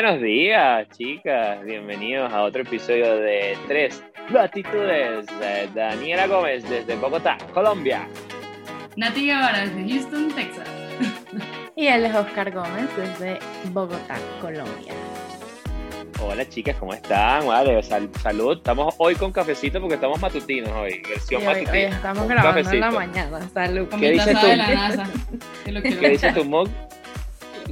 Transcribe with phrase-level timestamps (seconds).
[0.00, 1.64] Buenos días, chicas.
[1.64, 4.00] Bienvenidos a otro episodio de Tres
[4.30, 5.26] Latitudes.
[5.40, 8.06] de Daniela Gómez desde Bogotá, Colombia.
[8.94, 10.68] Nati Guevara desde Houston, Texas.
[11.74, 13.40] Y él es Oscar Gómez desde
[13.72, 14.92] Bogotá, Colombia.
[16.22, 17.48] Hola chicas, ¿cómo están?
[17.48, 18.58] Vale, salud.
[18.58, 21.88] Estamos hoy con cafecito porque estamos matutinos hoy, versión matutina.
[21.88, 23.48] estamos grabando en la mañana.
[23.52, 23.88] Salud.
[23.98, 26.68] ¿Qué dice tu, ¿Qué dice tu mug?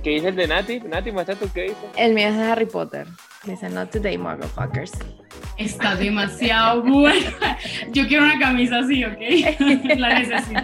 [0.03, 0.81] ¿Qué dice el de Nati?
[0.81, 1.77] Nati, muestra tú qué dice.
[1.97, 3.07] El mío es de Harry Potter.
[3.45, 4.93] Dice, not today, motherfuckers.
[5.57, 7.31] Está demasiado bueno.
[7.93, 9.19] Yo quiero una camisa así, ¿ok?
[9.97, 10.63] La necesito.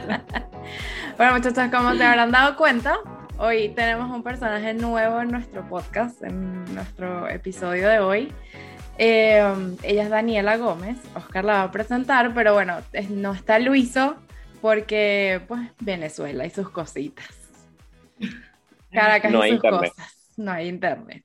[1.16, 2.98] Bueno, muchachos, como te habrán dado cuenta,
[3.38, 8.32] hoy tenemos un personaje nuevo en nuestro podcast, en nuestro episodio de hoy.
[8.98, 9.42] Eh,
[9.82, 12.78] ella es Daniela Gómez, Oscar la va a presentar, pero bueno,
[13.10, 14.16] no está Luiso
[14.60, 17.26] porque pues Venezuela y sus cositas.
[18.92, 19.92] Caracas no y sus cosas.
[20.36, 21.24] No hay internet.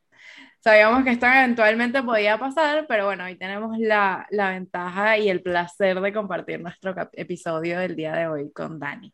[0.59, 5.41] Sabíamos que esto eventualmente podía pasar, pero bueno, hoy tenemos la, la ventaja y el
[5.41, 9.13] placer de compartir nuestro episodio del día de hoy con Dani.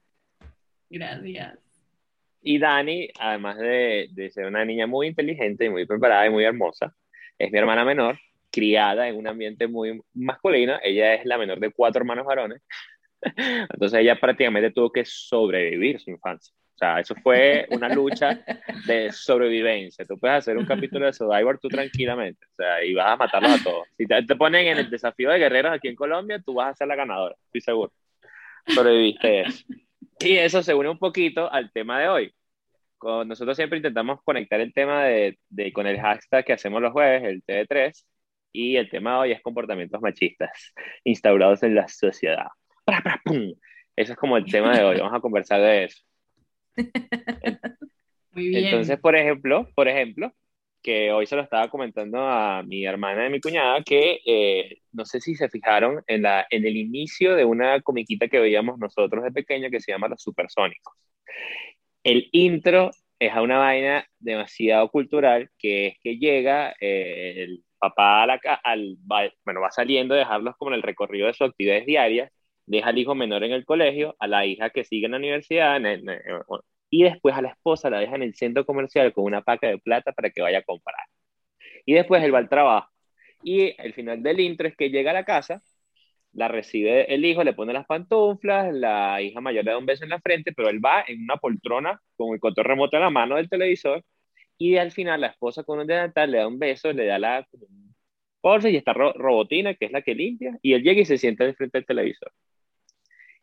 [0.89, 1.59] Gracias.
[2.41, 6.93] Y Dani, además de, ser una niña muy inteligente, muy preparada y muy hermosa,
[7.37, 8.19] es mi hermana menor,
[8.51, 10.77] criada en un ambiente muy masculino.
[10.83, 12.61] Ella es la menor de cuatro hermanos varones.
[13.71, 16.53] Entonces ella prácticamente tuvo que sobrevivir su infancia.
[16.83, 18.43] Sea, eso fue una lucha
[18.85, 20.03] de sobrevivencia.
[20.03, 22.45] Tú puedes hacer un capítulo de Survivor tú tranquilamente.
[22.45, 23.87] O sea, y vas a matarlos a todos.
[23.97, 26.75] Si te, te ponen en el desafío de guerreros aquí en Colombia, tú vas a
[26.75, 27.93] ser la ganadora, estoy seguro.
[28.67, 29.63] Sobreviviste eso.
[30.19, 32.33] Y eso se une un poquito al tema de hoy.
[32.97, 36.91] Con, nosotros siempre intentamos conectar el tema de, de, con el hashtag que hacemos los
[36.91, 37.93] jueves, el TD3,
[38.51, 40.73] y el tema de hoy es comportamientos machistas
[41.05, 42.47] instaurados en la sociedad.
[43.95, 46.03] Eso es como el tema de hoy, vamos a conversar de eso.
[48.31, 48.65] Muy bien.
[48.65, 50.33] Entonces, por ejemplo, por ejemplo,
[50.81, 55.05] que hoy se lo estaba comentando a mi hermana y mi cuñada, que eh, no
[55.05, 59.23] sé si se fijaron en, la, en el inicio de una comiquita que veíamos nosotros
[59.23, 60.93] de pequeño que se llama Los Supersónicos.
[62.03, 68.23] El intro es a una vaina demasiado cultural, que es que llega eh, el papá
[68.23, 68.97] a la, al,
[69.45, 72.31] bueno, va saliendo, dejarlos como en el recorrido de sus actividades diarias,
[72.65, 75.79] deja al hijo menor en el colegio, a la hija que sigue en la universidad,
[76.89, 79.79] y después a la esposa la deja en el centro comercial con una paca de
[79.79, 80.95] plata para que vaya a comprar.
[81.85, 82.89] Y después él va al trabajo.
[83.43, 85.61] Y el final del intro es que llega a la casa,
[86.33, 90.03] la recibe el hijo, le pone las pantuflas, la hija mayor le da un beso
[90.03, 93.09] en la frente, pero él va en una poltrona con el control remoto en la
[93.09, 94.03] mano del televisor
[94.57, 97.47] y al final la esposa con un delantal le da un beso, le da la
[98.41, 101.51] bolsa y está robotina, que es la que limpia, y él llega y se sienta
[101.53, 102.31] frente del televisor.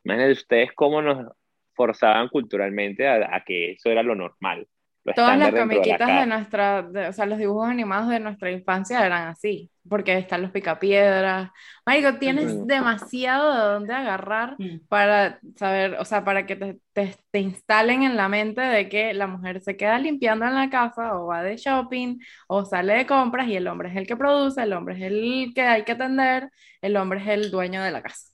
[0.05, 1.33] Imagínense ustedes cómo nos
[1.75, 4.67] forzaban culturalmente a, que eso era lo normal.
[5.15, 9.71] Todas las comiquitas de, nuestra, o sea, los dibujos animados de nuestra infancia eran así,
[9.89, 11.51] porque están los picapiedras.
[11.87, 14.87] Marico, tienes demasiado de dónde agarrar mm.
[14.89, 19.15] para saber, o sea, para que te, te, te, instalen en la mente de que
[19.15, 23.07] la mujer se queda limpiando en la casa o va de shopping o sale de
[23.07, 25.93] compras y el hombre es el que produce, el hombre es el que hay que
[25.93, 26.51] atender,
[26.83, 28.29] el hombre es el dueño de la casa,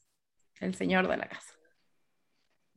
[0.61, 1.56] el señor de la casa.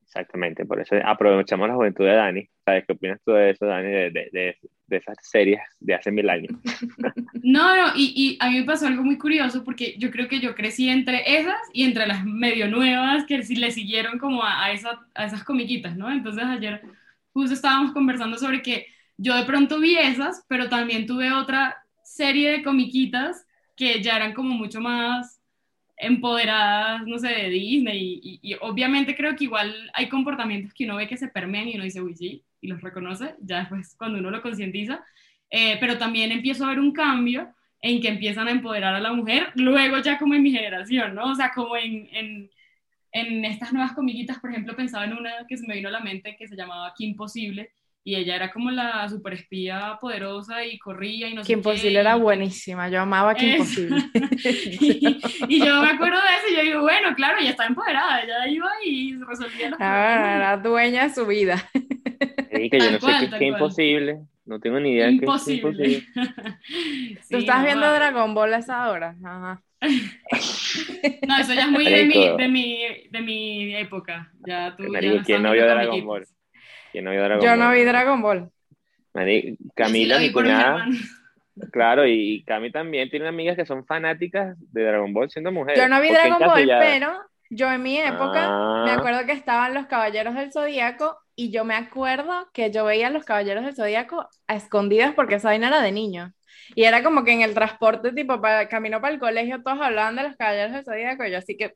[0.09, 2.49] Exactamente, por eso aprovechamos la juventud de Dani.
[2.65, 6.27] ¿Sabes qué opinas tú de eso, Dani, de, de, de, esas series de hace mil
[6.29, 6.51] años?
[7.43, 10.39] No, no, y, y, a mí me pasó algo muy curioso porque yo creo que
[10.39, 14.71] yo crecí entre esas y entre las medio nuevas que le siguieron como a, a,
[14.71, 16.11] esa, a esas comiquitas, ¿no?
[16.11, 16.81] Entonces ayer
[17.31, 18.87] justo estábamos conversando sobre que
[19.17, 23.45] yo de pronto vi esas, pero también tuve otra serie de comiquitas
[23.75, 25.38] que ya eran como mucho más
[25.99, 28.39] empoderadas, no sé, de Disney.
[28.41, 31.83] Y, obviamente creo que igual hay comportamientos que uno ve que se permean y uno
[31.83, 35.03] dice, uy, sí, y los reconoce, ya después cuando uno lo concientiza.
[35.51, 39.13] Eh, pero también empiezo a ver un cambio en que empiezan a empoderar a la
[39.13, 41.31] mujer, luego ya como en mi generación, ¿no?
[41.31, 42.09] O sea, como en,
[43.11, 45.99] en, estas nuevas comiquitas, por ejemplo, pensaba en una que se me vino a la
[46.01, 47.71] mente que se llamaba Qué Imposible,
[48.03, 52.15] y ella era como la super espía poderosa y corría y no sé Imposible era
[52.15, 54.01] buenísima, yo amaba que Imposible.
[55.49, 58.47] y, yo me acuerdo de eso y yo digo, bueno, claro, ella está empoderada, ella
[58.47, 61.57] iba y resolvía los ah, Era dueña de su vida.
[61.73, 65.77] Sí, que yo no sé qué es imposible, no tengo ni idea imposible.
[65.77, 66.57] qué es imposible.
[67.29, 69.15] ¿Tú estás viendo Dragon Ball a esa hora?
[69.23, 69.61] Ajá.
[71.27, 74.31] no, eso ya es muy de mi, de mi, de mi época.
[74.47, 76.25] Ya tú, ya ¿Quién no vio Dragon Ball?
[76.93, 78.51] Yo no vi Dragon Ball.
[79.75, 80.85] Camila, mi cuñada.
[81.71, 85.79] Claro, y Cami también tiene amigas que son fanáticas de Dragon Ball siendo mujeres.
[85.79, 87.13] Yo no vi Dragon Ball, pero
[87.49, 88.95] yo en mi época me ah.
[88.97, 93.25] acuerdo que estaban los Caballeros del Zodíaco y yo me acuerdo que yo veía los
[93.25, 96.33] Caballeros del Zodíaco a escondidas porque esa vaina era de niño.
[96.75, 100.15] Y era como que en el transporte, tipo, para, camino para el colegio, todos hablaban
[100.15, 101.73] de los caballeros del Zodíaco, y yo así que,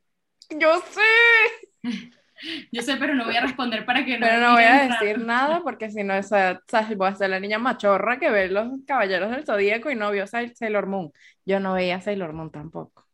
[0.51, 1.83] yo sé.
[2.71, 4.25] Yo sé, pero no voy a responder para que no.
[4.25, 6.61] Pero no voy a decir nada porque si no, esa,
[6.95, 10.25] voy a ser la niña machorra que ve los caballeros del zodíaco y no vio
[10.27, 11.11] Sailor Moon.
[11.45, 13.05] Yo no veía Sailor Moon tampoco.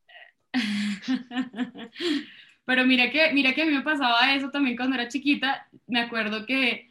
[2.65, 5.67] pero mira que, mira que a mí me pasaba eso también cuando era chiquita.
[5.87, 6.89] Me acuerdo que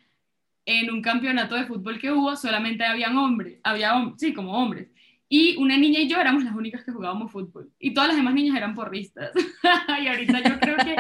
[0.65, 4.89] en un campeonato de fútbol que hubo solamente habían hombres, había, sí, como hombres.
[5.31, 7.71] Y una niña y yo éramos las únicas que jugábamos fútbol.
[7.79, 9.31] Y todas las demás niñas eran porristas.
[10.03, 10.97] y ahorita yo creo que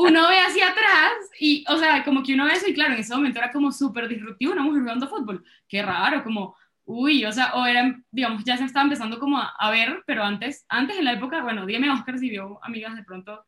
[0.00, 3.00] uno ve hacia atrás y, o sea, como que uno ve eso y claro, en
[3.00, 5.44] ese momento era como súper disruptivo una mujer jugando fútbol.
[5.68, 9.70] Qué raro, como, uy, o sea, o eran, digamos, ya se estaba empezando como a,
[9.70, 13.44] ver, pero antes, antes en la época, bueno, dígame Oscar si vio amigas de pronto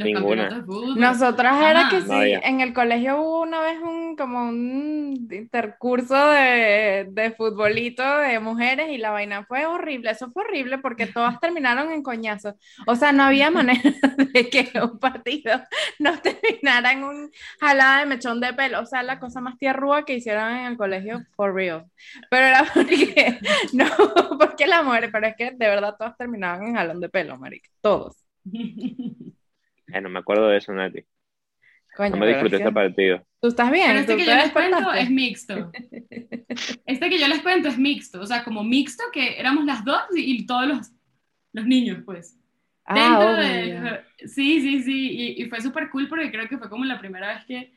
[0.00, 1.00] en los fútbol.
[1.00, 7.06] Nosotras era que sí, en el colegio hubo una vez un como un intercurso de,
[7.10, 11.90] de futbolito de mujeres y la vaina fue horrible, eso fue horrible porque todas terminaron
[11.92, 12.54] en coñazos.
[12.86, 13.82] O sea, no había manera
[14.34, 15.62] de que un partido
[15.98, 20.04] no terminara en un jalada de mechón de pelo, o sea, la cosa más tierrúa
[20.04, 21.86] que hicieron en el colegio, for real.
[22.30, 23.38] Pero era porque,
[23.72, 23.86] no,
[24.38, 27.68] porque la mujer, pero es que de verdad todas terminaban en jalón de pelo, marica,
[27.80, 28.16] todos.
[29.88, 31.04] Eh, no me acuerdo de eso, Nati.
[31.98, 33.26] no me disfruté este partido.
[33.40, 33.86] ¿Tú estás bien?
[33.88, 35.72] Pero este que yo les cuento es mixto.
[36.86, 38.20] Este que yo les cuento es mixto.
[38.20, 40.90] O sea, como mixto que éramos las dos y, todos los,
[41.52, 42.38] los niños, pues.
[42.86, 45.10] Ah, Dentro Sí, sí, sí.
[45.10, 47.74] Y, y fue súper cool porque creo que fue como la primera vez que,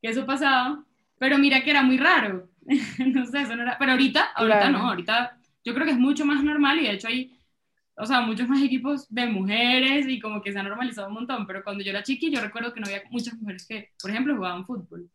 [0.00, 0.84] que eso pasaba.
[1.18, 2.48] Pero mira que era muy raro.
[3.06, 3.76] no sé, eso no era...
[3.78, 4.88] Pero ahorita, ahorita no.
[4.90, 7.39] Ahorita yo creo que es mucho más normal y de hecho hay
[7.96, 11.46] o sea, muchos más equipos de mujeres y como que se ha normalizado un montón,
[11.46, 14.36] pero cuando yo era chiqui yo recuerdo que no había muchas mujeres que, por ejemplo,
[14.36, 15.10] jugaban fútbol.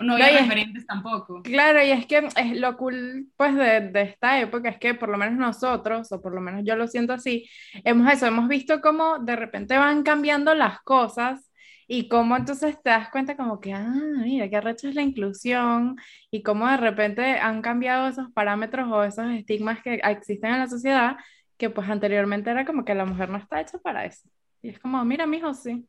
[0.00, 1.42] No había referentes tampoco.
[1.42, 5.10] Claro, y es que es lo cool pues de, de, esta época es que por
[5.10, 7.48] lo menos nosotros, o por lo menos yo lo siento así,
[7.84, 11.50] hemos eso, hemos visto cómo de repente van cambiando las cosas
[11.86, 13.92] y cómo entonces te das cuenta como que, ah,
[14.22, 15.96] mira, qué arrecho es la inclusión
[16.30, 20.68] y cómo de repente han cambiado esos parámetros o esos estigmas que existen en la
[20.68, 21.16] sociedad
[21.60, 24.26] que pues anteriormente era como que la mujer no está hecha para eso.
[24.62, 25.84] Y es como, mira, mijo, sí.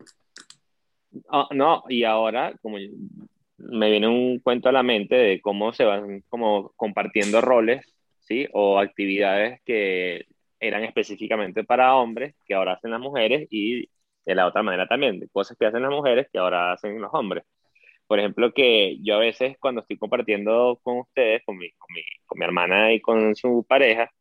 [1.29, 2.77] Ah, no, y ahora como
[3.57, 7.85] me viene un cuento a la mente de cómo se van como compartiendo roles,
[8.19, 8.47] ¿sí?
[8.53, 10.25] O actividades que
[10.59, 13.89] eran específicamente para hombres, que ahora hacen las mujeres, y
[14.25, 17.45] de la otra manera también, cosas que hacen las mujeres que ahora hacen los hombres.
[18.07, 22.01] Por ejemplo, que yo a veces cuando estoy compartiendo con ustedes, con mi, con mi,
[22.25, 24.11] con mi hermana y con su pareja,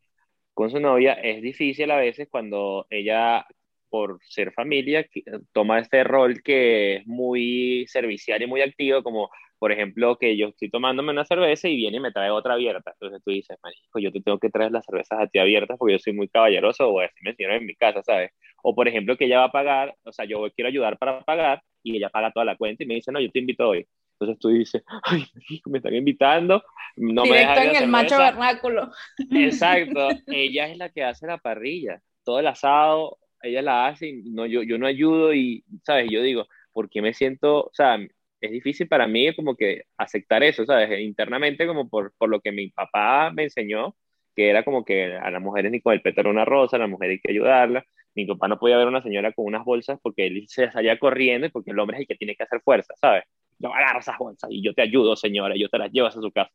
[0.61, 3.47] con su novia, es difícil a veces cuando ella,
[3.89, 5.07] por ser familia,
[5.53, 10.49] toma este rol que es muy servicial y muy activo, como por ejemplo que yo
[10.49, 12.91] estoy tomándome una cerveza y viene y me trae otra abierta.
[12.93, 15.95] Entonces tú dices, marico, yo te tengo que traer las cervezas a ti abiertas porque
[15.95, 18.31] yo soy muy caballeroso o así me hicieron en mi casa, ¿sabes?
[18.63, 21.63] O por ejemplo que ella va a pagar, o sea, yo quiero ayudar para pagar
[21.83, 23.87] y ella paga toda la cuenta y me dice, no, yo te invito hoy.
[24.21, 25.25] Entonces tú dices, ay,
[25.67, 26.63] me están invitando,
[26.97, 28.91] no Directo me en el macho vernáculo.
[29.31, 34.23] Exacto, ella es la que hace la parrilla, todo el asado, ella la hace, y
[34.31, 36.11] no, yo, yo no ayudo y, ¿sabes?
[36.11, 37.99] Yo digo, ¿por qué me siento, o sea,
[38.41, 41.01] es difícil para mí como que aceptar eso, ¿sabes?
[41.01, 43.97] Internamente como por, por lo que mi papá me enseñó,
[44.35, 46.87] que era como que a las mujeres ni con el era una rosa, a la
[46.87, 47.85] mujer hay que ayudarla.
[48.15, 50.99] Mi papá no podía ver a una señora con unas bolsas porque él se salía
[50.99, 53.25] corriendo y porque el hombre es el que tiene que hacer fuerza, ¿sabes?
[53.61, 56.31] Yo agarro esas bolsas y yo te ayudo, señora, yo te las llevas a su
[56.33, 56.51] casa.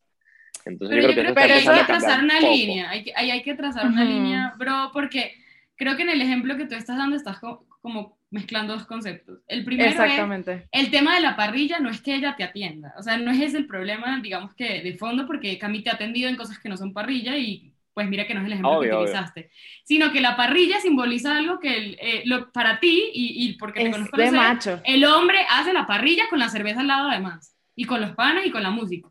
[0.64, 3.30] Entonces pero yo, creo, que pero eso hay que trazar una línea, hay que, hay,
[3.30, 5.34] hay que trazar una línea, bro, porque
[5.76, 7.38] creo que en el ejemplo que tú estás dando estás
[7.80, 9.38] como mezclando dos conceptos.
[9.46, 10.66] El primero Exactamente.
[10.72, 13.30] es el tema de la parrilla, no es que ella te atienda, o sea, no
[13.30, 16.58] es ese el problema, digamos que de fondo, porque Cami te ha atendido en cosas
[16.58, 19.50] que no son parrilla y pues mira que no es el ejemplo que utilizaste,
[19.82, 23.84] sino que la parrilla simboliza algo que el, eh, lo, para ti, y, y porque
[23.84, 24.82] te conozco, de macho.
[24.84, 28.44] el hombre hace la parrilla con la cerveza al lado además, y con los panes
[28.44, 29.08] y con la música.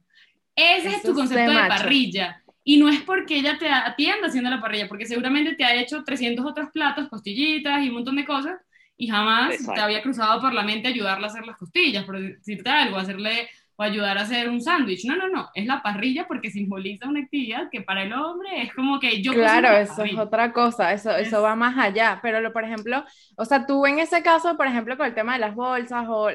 [0.56, 2.44] Ese es tu concepto de, parrilla.
[2.64, 6.04] Y no es porque ella te atienda haciendo la parrilla, porque seguramente te ha hecho
[6.04, 8.60] 300 otros platos, costillitas y un montón de cosas,
[8.96, 12.70] y jamás te había cruzado por la mente ayudarle a hacer las costillas, por decirte
[12.70, 15.06] algo, hacerle o ayudar a hacer un sándwich.
[15.06, 18.74] No, no, no, es la parrilla porque simboliza una actividad que para el hombre es
[18.74, 19.34] como que yo...
[19.34, 23.04] Claro, eso es otra cosa, eso, eso va más allá, pero lo, por ejemplo,
[23.36, 26.30] o sea, tú en ese caso, por ejemplo, con el tema de las bolsas, o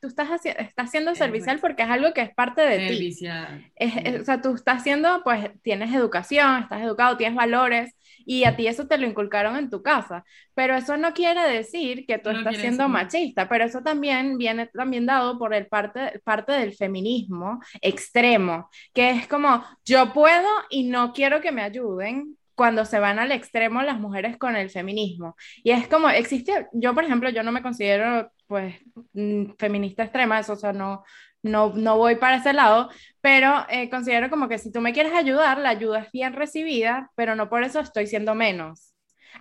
[0.00, 3.12] tú estás, estás haciendo servicial porque es algo que es parte de ti.
[4.20, 7.94] o sea, tú estás haciendo, pues tienes educación, estás educado, tienes valores,
[8.26, 10.24] y a ti eso te lo inculcaron en tu casa.
[10.54, 15.06] Pero eso no quiere decir que tú estás siendo machista, pero eso también viene también
[15.06, 20.84] dado por el parte, parte del feminismo feminismo extremo, que es como yo puedo y
[20.84, 25.36] no quiero que me ayuden, cuando se van al extremo las mujeres con el feminismo.
[25.62, 28.76] Y es como, existe, yo por ejemplo, yo no me considero pues
[29.12, 31.04] mm, feminista extrema, eso, o sea, no,
[31.42, 32.90] no, no voy para ese lado,
[33.20, 37.10] pero eh, considero como que si tú me quieres ayudar, la ayuda es bien recibida,
[37.14, 38.92] pero no por eso estoy siendo menos.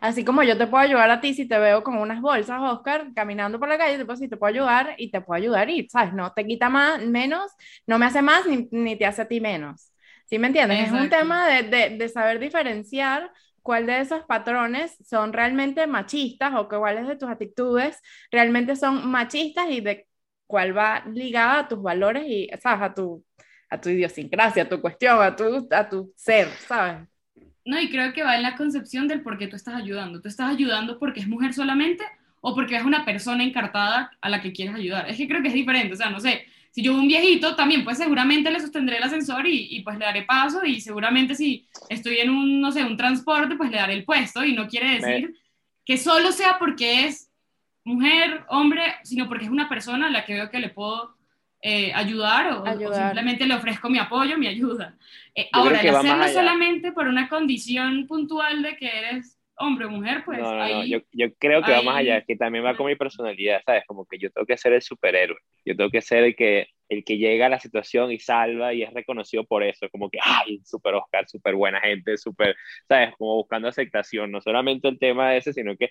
[0.02, 3.08] Así como yo te puedo ayudar a ti si te veo con unas bolsas, Oscar,
[3.16, 5.88] caminando por la calle, te puedo, si te puedo ayudar y te puedo ayudar y,
[5.90, 6.14] ¿sabes?
[6.14, 7.52] No te quita más, menos,
[7.88, 9.92] no me hace más ni, ni te hace a ti menos.
[10.26, 10.88] ¿Sí me entiendes?
[10.88, 16.54] Es un tema de, de, de, saber diferenciar cuál de esos patrones son realmente machistas
[16.56, 20.08] o cuáles de tus actitudes realmente son machistas y de
[20.48, 22.82] cuál va ligada a tus valores y, ¿sabes?
[22.82, 23.24] A tu,
[23.70, 27.08] a tu idiosincrasia, a tu cuestión, a tu, a tu ser, ¿sabes?
[27.66, 30.22] No, y creo que va en la concepción del por qué tú estás ayudando.
[30.22, 32.04] ¿Tú estás ayudando porque es mujer solamente
[32.42, 35.10] o porque es una persona encartada a la que quieres ayudar?
[35.10, 37.84] Es que creo que es diferente, o sea, no sé, si yo un viejito también,
[37.86, 41.66] pues seguramente le sostendré el ascensor y, y, pues le daré paso y seguramente si
[41.90, 45.00] estoy en un, no sé, un transporte, pues le daré el puesto y no quiere
[45.00, 45.34] decir
[45.86, 47.25] que solo sea porque es
[47.86, 51.16] mujer, hombre, sino porque es una persona a la que veo que le puedo
[51.62, 54.98] eh, ayudar, o, simplemente le ofrezco mi apoyo, mi ayuda.
[55.34, 60.24] Eh, ahora, el hacerlo solamente por una condición puntual de que eres hombre o mujer,
[60.26, 62.96] pues no, no, Yo, yo, creo que va más allá, que también va con mi
[62.96, 63.84] personalidad, ¿sabes?
[63.88, 67.04] Como que yo tengo que ser el superhéroe, yo tengo que ser el que, el
[67.04, 70.62] que llega a la situación y salva y es reconocido por eso, como que, ay,
[70.64, 72.56] super Oscar, súper buena gente, súper,
[72.88, 73.16] ¿sabes?
[73.18, 75.90] Como buscando aceptación, no solamente el tema ese, sino que,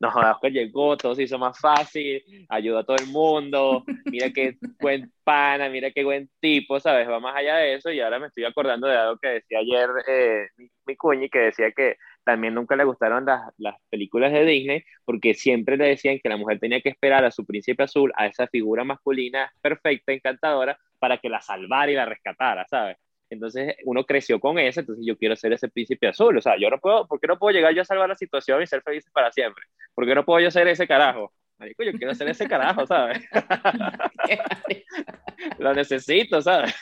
[0.00, 4.56] no, Oscar llegó, todo se hizo más fácil, ayudó a todo el mundo, mira qué
[4.80, 7.08] buen pana, mira qué buen tipo, ¿sabes?
[7.08, 9.88] Va más allá de eso y ahora me estoy acordando de algo que decía ayer
[10.06, 11.96] eh, mi, mi cuñi, que decía que
[12.26, 16.36] también nunca le gustaron las, las, películas de Disney porque siempre le decían que la
[16.36, 21.18] mujer tenía que esperar a su príncipe azul, a esa figura masculina perfecta, encantadora, para
[21.18, 22.96] que la salvara y la rescatara, ¿sabes?
[23.30, 26.68] Entonces uno creció con eso, entonces yo quiero ser ese príncipe azul, o sea, yo
[26.68, 29.08] no puedo, ¿por qué no puedo llegar yo a salvar la situación y ser feliz
[29.12, 29.64] para siempre?
[29.94, 31.32] ¿Por qué no puedo yo ser ese carajo?
[31.58, 33.24] Marico, yo quiero ser ese carajo, ¿sabes?
[35.60, 36.74] Lo necesito, ¿sabes?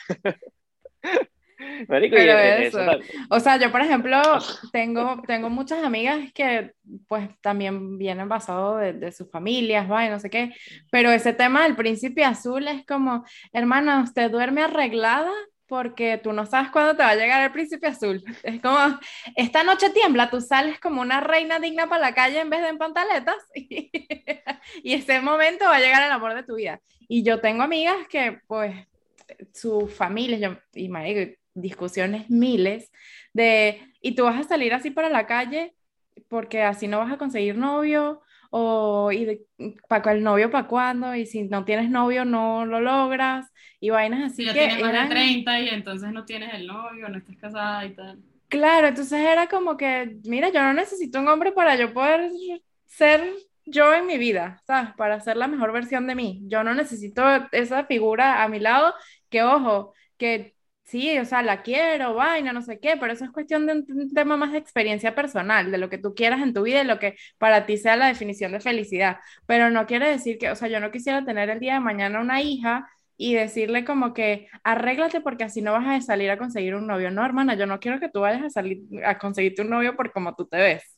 [3.29, 4.21] O sea, yo por ejemplo
[4.71, 6.71] tengo, tengo muchas amigas que
[7.07, 10.07] pues también vienen basados de, de, sus familias, ¿va?
[10.09, 10.53] no sé qué,
[10.91, 15.31] pero ese tema del príncipe azul es como, hermana, usted duerme arreglada
[15.67, 18.23] porque tú no sabes cuándo te va a llegar el príncipe azul.
[18.43, 18.77] Es como,
[19.35, 22.69] esta noche tiembla, tú sales como una reina digna para la calle en vez de
[22.69, 23.89] en pantaletas y,
[24.83, 26.81] y ese momento va a llegar el amor de tu vida.
[27.07, 28.75] Y yo tengo amigas que pues
[29.53, 32.91] sus familias, yo, y marico, discusiones miles
[33.33, 35.73] de, y tú vas a salir así para la calle
[36.29, 39.41] porque así no vas a conseguir novio, o y
[39.89, 44.31] para el novio para cuándo, y si no tienes novio no lo logras, y vainas
[44.31, 44.37] así.
[44.37, 47.35] Si ya que tienes más de 30 y entonces no tienes el novio, no estás
[47.35, 48.19] casada y tal.
[48.47, 52.31] Claro, entonces era como que, mira, yo no necesito un hombre para yo poder
[52.85, 53.21] ser
[53.65, 54.93] yo en mi vida, ¿sabes?
[54.95, 56.41] Para ser la mejor versión de mí.
[56.43, 58.93] Yo no necesito esa figura a mi lado,
[59.29, 60.54] que ojo, que
[60.85, 64.13] sí, o sea, la quiero, vaina, no sé qué, pero eso es cuestión de un,
[64.13, 66.99] tema más de experiencia personal, de lo que tú quieras en tu vida y lo
[66.99, 69.17] que para ti sea la definición de felicidad.
[69.45, 72.21] Pero no quiere decir que, o sea, yo no quisiera tener el día de mañana
[72.21, 72.87] una hija
[73.17, 77.11] y decirle como que arréglate porque así no vas a salir a conseguir un novio.
[77.11, 80.11] No, hermana, yo no quiero que tú vayas a salir a conseguirte un novio por
[80.11, 80.94] como tú te ves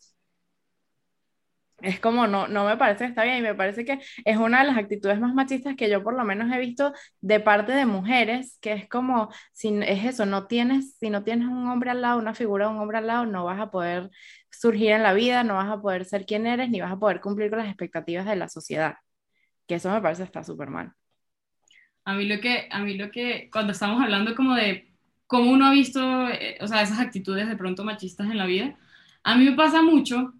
[1.81, 4.61] es como no, no me parece que está bien y me parece que es una
[4.61, 6.91] de las actitudes más machistas que yo por lo menos he visto
[7.21, 11.47] de parte de mujeres, que es como, si es eso, no tienes, si no tienes
[11.47, 14.09] un hombre al lado, una figura de un hombre al lado, no vas a poder
[14.49, 17.21] surgir en la vida, no vas a poder ser quien eres, ni vas a poder
[17.21, 18.95] cumplir con las expectativas de la sociedad,
[19.67, 20.93] que eso me parece está súper mal.
[22.05, 24.93] A mí lo que, a mí lo que, cuando estamos hablando como de
[25.27, 28.77] cómo uno ha visto, eh, o sea, esas actitudes de pronto machistas en la vida,
[29.23, 30.33] a mí me pasa mucho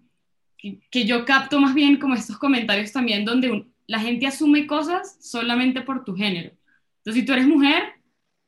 [0.58, 5.80] que, yo capto más bien como estos comentarios también donde la gente asume cosas solamente
[5.82, 6.50] por tu género.
[6.98, 7.94] Entonces, si tú eres mujer,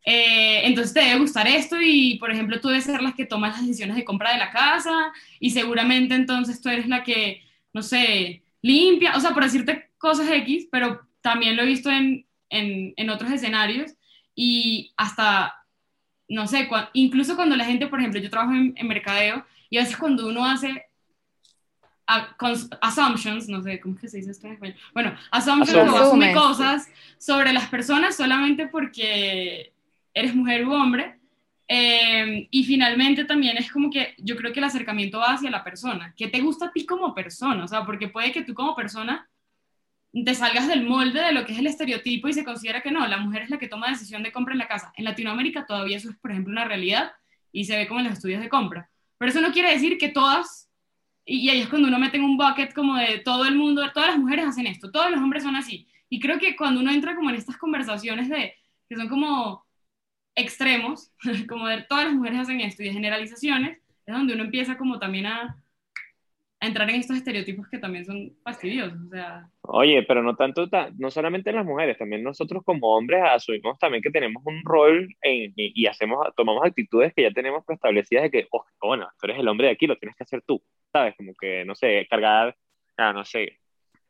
[0.04, 3.48] eh, entonces te debe gustar esto y, por ejemplo, tú debes ser la que toma
[3.48, 7.82] las decisiones de compra de la casa y seguramente entonces tú eres la que, no
[7.82, 12.94] sé, limpia, o sea, por decirte cosas X, pero también lo he visto en, en,
[12.96, 13.92] en otros escenarios
[14.34, 15.54] y hasta,
[16.28, 19.82] no sé, incluso cuando la gente, por ejemplo, yo trabajo en, en mercadeo y a
[19.82, 20.89] veces cuando uno hace
[22.80, 24.76] assumptions, no sé cómo es que se dice esto en español.
[24.92, 26.88] Bueno, assumptions o asume cosas
[27.18, 29.72] sobre las personas solamente porque
[30.14, 31.16] eres mujer u hombre.
[31.72, 35.62] Eh, y finalmente también es como que yo creo que el acercamiento va hacia la
[35.62, 36.12] persona.
[36.16, 37.62] ¿Qué te gusta a ti como persona?
[37.62, 39.28] O sea, porque puede que tú como persona
[40.12, 43.06] te salgas del molde de lo que es el estereotipo y se considera que no,
[43.06, 44.92] la mujer es la que toma decisión de compra en la casa.
[44.96, 47.12] En Latinoamérica todavía eso es, por ejemplo, una realidad
[47.52, 48.90] y se ve como en los estudios de compra.
[49.18, 50.69] Pero eso no quiere decir que todas,
[51.24, 54.10] y, ahí es cuando uno mete en un bucket como de todo el mundo, todas
[54.10, 55.86] las mujeres hacen esto, todos los hombres son así.
[56.08, 58.54] Y creo que cuando uno entra como en estas conversaciones de,
[58.88, 59.64] que son como
[60.34, 61.12] extremos,
[61.48, 64.98] como de todas las mujeres hacen esto y de generalizaciones, es donde uno empieza como
[64.98, 65.62] también a,
[66.60, 68.98] a entrar en estos estereotipos que también son fastidiosos.
[69.06, 69.48] O sea.
[69.62, 74.10] Oye, pero no tanto, no solamente las mujeres, también nosotros como hombres asumimos también que
[74.10, 78.64] tenemos un rol en, y, hacemos, tomamos actitudes que ya tenemos preestablecidas de que, oh,
[78.82, 80.62] bueno, tú eres el hombre de aquí, lo tienes que hacer tú,
[80.92, 81.14] ¿sabes?
[81.16, 82.54] Como que, no sé, cargar,
[82.98, 83.58] ah, no sé,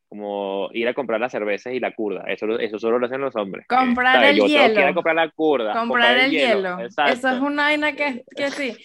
[0.08, 2.24] como ir a comprar las cervezas y la curda.
[2.26, 3.64] Eso, eso solo lo hacen los hombres.
[3.68, 4.92] Comprar el hielo.
[4.92, 5.72] comprar la curda.
[5.72, 6.80] Comprar, el, hielo.
[6.80, 8.76] Eso es una vaina que, que sí.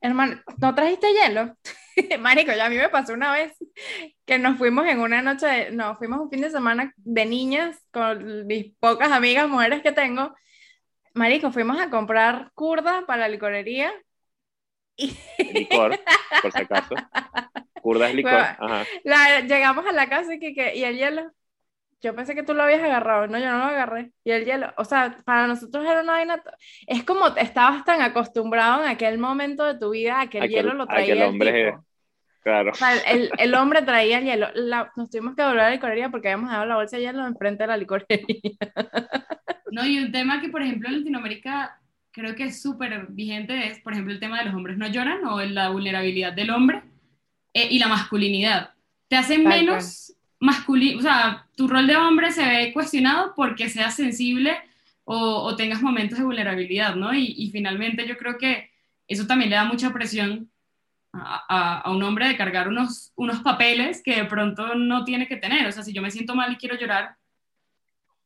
[0.00, 1.54] Hermano, ¿no trajiste hielo?
[2.20, 3.56] Marico, ya a mí me pasó una vez
[4.24, 8.46] que nos fuimos en una noche, no, fuimos un fin de semana de niñas con
[8.46, 10.34] mis pocas amigas mujeres que tengo.
[11.14, 13.92] Marico, fuimos a comprar curda para la licorería.
[14.96, 15.16] Y...
[15.52, 15.98] Licor,
[16.42, 16.94] por si acaso.
[17.80, 18.32] Curda es licor.
[18.32, 18.84] Ajá.
[19.46, 21.32] llegamos a la casa y, que, y el hielo
[22.00, 24.12] yo pensé que tú lo habías agarrado, no, yo no lo agarré.
[24.24, 26.42] Y el hielo, o sea, para nosotros era una vaina,
[26.86, 30.72] es como estabas tan acostumbrado en aquel momento de tu vida a que el hielo
[30.74, 31.76] lo traía el hombre,
[32.42, 32.70] Claro.
[32.72, 34.48] O sea, el, el, hombre traía el hielo.
[34.96, 37.64] nos tuvimos que volver a la licorería porque habíamos dejado la bolsa de hielo enfrente
[37.64, 38.26] de la licorería.
[39.70, 41.80] No, y un tema que, por ejemplo, en Latinoamérica
[42.12, 45.24] creo que es súper vigente es, por ejemplo, el tema de los hombres no lloran
[45.26, 46.82] o la vulnerabilidad del hombre
[47.54, 48.74] eh, y la masculinidad.
[49.08, 53.94] Te hacen menos masculino, o sea, tu rol de hombre se ve cuestionado porque seas
[53.94, 54.56] sensible
[55.04, 57.12] o, tengas momentos de vulnerabilidad, ¿no?
[57.12, 58.70] Y, finalmente yo creo que
[59.08, 60.48] eso también le da mucha presión
[61.12, 65.36] a, a, un hombre de cargar unos, unos papeles que de pronto no tiene que
[65.36, 65.66] tener.
[65.66, 67.16] O sea, si yo me siento mal y quiero llorar,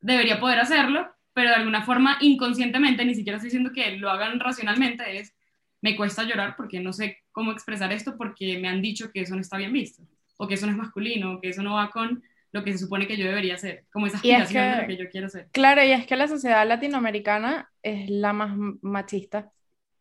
[0.00, 4.38] debería poder hacerlo, pero de alguna forma inconscientemente, ni siquiera estoy diciendo que lo hagan
[4.38, 5.35] racionalmente, es,
[5.80, 9.35] me cuesta llorar porque no sé cómo expresar esto porque me han dicho que eso
[9.35, 10.02] no está bien visto
[10.37, 12.78] o que eso no es masculino, o que eso no va con lo que se
[12.78, 15.48] supone que yo debería ser, como esa aspiración de lo que yo quiero ser.
[15.50, 19.50] Claro, y es que la sociedad latinoamericana es la más machista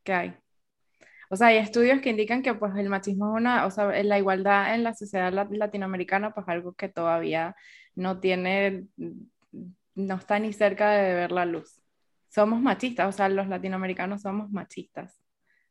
[0.03, 0.34] que hay.
[1.29, 4.17] O sea, hay estudios que indican que pues el machismo es una, o sea, la
[4.17, 7.55] igualdad en la sociedad latinoamericana pues algo que todavía
[7.95, 8.86] no tiene,
[9.95, 11.81] no está ni cerca de ver la luz.
[12.29, 15.21] Somos machistas, o sea, los latinoamericanos somos machistas.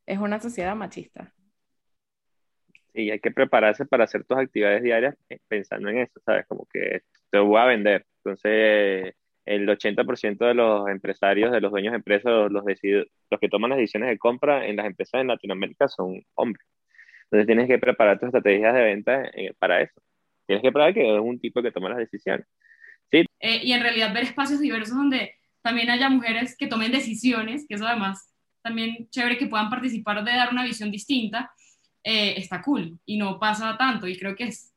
[0.07, 1.33] Es una sociedad machista.
[2.95, 6.47] Y hay que prepararse para hacer tus actividades diarias eh, pensando en eso, ¿sabes?
[6.47, 8.07] Como que te voy a vender.
[8.19, 13.71] Entonces, el 80% de los empresarios, de los dueños de empresas, los, los que toman
[13.71, 16.67] las decisiones de compra en las empresas en Latinoamérica son hombres.
[17.25, 20.01] Entonces, tienes que preparar tus estrategias de venta eh, para eso.
[20.47, 22.47] Tienes que preparar que es un tipo que toma las decisiones.
[23.11, 23.25] ¿Sí?
[23.41, 27.75] Eh, y en realidad ver espacios diversos donde también haya mujeres que tomen decisiones, que
[27.75, 31.53] eso además también chévere que puedan participar de dar una visión distinta
[32.05, 34.07] eh, está cool y no pasa tanto.
[34.07, 34.72] Y creo que es,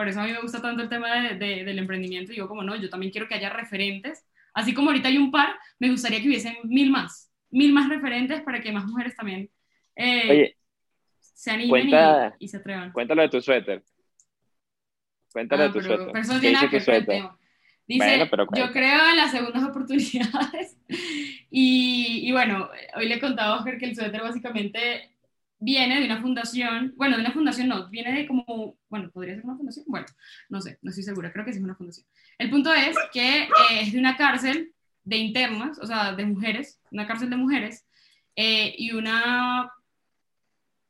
[0.00, 2.32] por eso a mí me gusta tanto el tema de, del emprendimiento.
[2.32, 4.24] Digo, como no, yo también quiero que haya referentes.
[4.54, 8.40] Así como ahorita hay un par, me gustaría que hubiesen mil más, mil más referentes
[8.40, 9.50] para que más mujeres también
[9.94, 10.56] eh,
[11.20, 11.90] se animen
[12.38, 12.92] y, se atrevan.
[12.92, 13.82] Cuéntalo de tu suéter.
[15.34, 16.06] Cuéntalo de ah, tu suéter.
[16.06, 16.80] Pero eso tiene que
[17.86, 20.78] Dice, yo creo en las segundas oportunidades.
[21.50, 25.10] y, y, bueno, hoy le contaba a Oscar que el suéter básicamente
[25.60, 29.44] viene de una fundación, bueno, de una fundación no, viene de como, bueno, podría ser
[29.44, 30.06] una fundación, bueno,
[30.48, 32.06] no sé, no estoy segura, creo que sí es una fundación.
[32.38, 33.48] El punto es que eh,
[33.82, 34.72] es de una cárcel
[35.04, 37.86] de internas, o sea, de mujeres, una cárcel de mujeres,
[38.36, 39.70] eh, y una,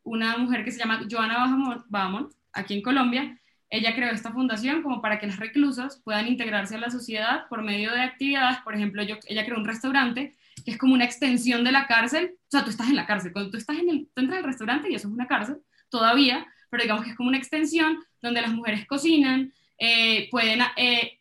[0.05, 3.37] una mujer que se llama Joana Bahamón, aquí en Colombia,
[3.71, 7.63] ella creó esta fundación como para que las reclusas puedan integrarse a la sociedad por
[7.63, 11.65] medio de actividades, por ejemplo, yo, ella creó un restaurante que es como una extensión
[11.65, 12.33] de la cárcel.
[12.35, 14.91] O sea, tú estás en la cárcel, cuando tú estás en el, tú entras restaurante
[14.91, 18.53] y eso es una cárcel todavía, pero digamos que es como una extensión donde las
[18.53, 21.21] mujeres cocinan, eh, pueden eh,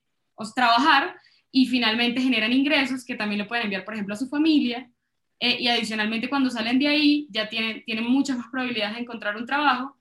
[0.55, 1.15] trabajar
[1.51, 4.89] y finalmente generan ingresos que también le pueden enviar, por ejemplo, a su familia.
[5.39, 9.37] Eh, y adicionalmente cuando salen de ahí ya tienen, tienen muchas más probabilidades de encontrar
[9.37, 9.97] un trabajo.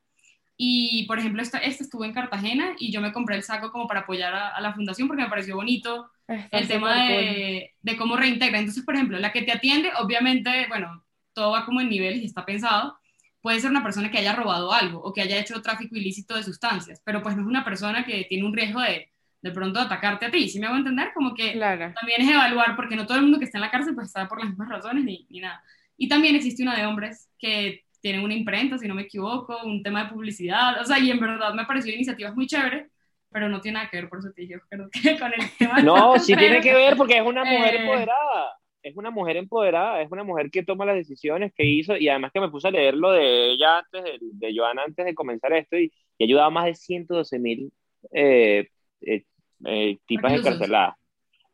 [0.61, 3.87] Y, por ejemplo, esta, esta estuvo en Cartagena y yo me compré el saco como
[3.87, 8.17] para apoyar a, a la fundación porque me pareció bonito el tema de, de, cómo
[8.17, 8.59] reintegra.
[8.59, 12.27] Entonces, por ejemplo, la que te atiende, obviamente, bueno, todo va como en niveles y
[12.27, 12.99] está pensado.
[13.41, 16.43] Puede ser una persona que haya robado algo o que haya hecho tráfico ilícito de
[16.43, 20.27] sustancias, pero pues no es una persona que tiene un riesgo de de pronto atacarte
[20.27, 20.49] a ti.
[20.49, 21.13] ¿Sí me hago entender?
[21.15, 23.95] Como que también es evaluar, porque no todo el mundo que está en la cárcel
[23.95, 25.63] pues está por las mismas razones ni, ni nada.
[25.97, 29.83] Y también existe una de hombres que tienen una imprenta, si no me equivoco, un
[29.83, 32.89] tema de publicidad, o sea, y en verdad me pareció iniciativas muy chéveres
[33.31, 35.83] pero no tiene nada que ver, por eso te dije, creo que con el tema.
[35.83, 38.55] No, sí tiene que ver porque es una mujer eh, empoderada.
[38.83, 42.31] Es una mujer empoderada, es una mujer que toma las decisiones que hizo y además
[42.33, 45.53] que me puse a leer lo de ella antes, de, de Joana antes de comenzar
[45.53, 47.73] esto y, y ha ayudado a más de 112 mil
[48.13, 48.69] eh,
[49.01, 49.25] eh,
[49.67, 50.95] eh, tipas encarceladas.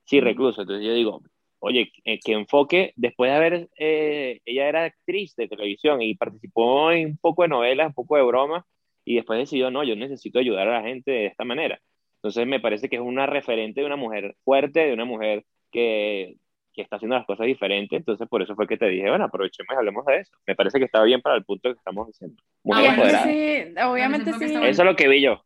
[0.05, 0.61] Sí, reclusos.
[0.61, 1.23] Entonces yo digo,
[1.65, 7.19] oye, que enfoque, después de haber, ella era actriz de televisión y participó en un
[7.19, 8.65] poco de novelas, un poco de bromas,
[9.05, 11.81] y después decidió, no, yo necesito ayudar a la gente de esta manera.
[12.17, 16.37] Entonces me parece que es una referente de una mujer fuerte, de una mujer que,
[16.73, 17.99] que está haciendo las cosas diferentes.
[17.99, 20.33] Entonces por eso fue que te dije, bueno, aprovechemos y hablemos de eso.
[20.47, 22.43] Me parece que está bien para el punto que estamos diciendo.
[23.25, 24.45] sí, obviamente sí.
[24.45, 25.43] Eso es lo que vi yo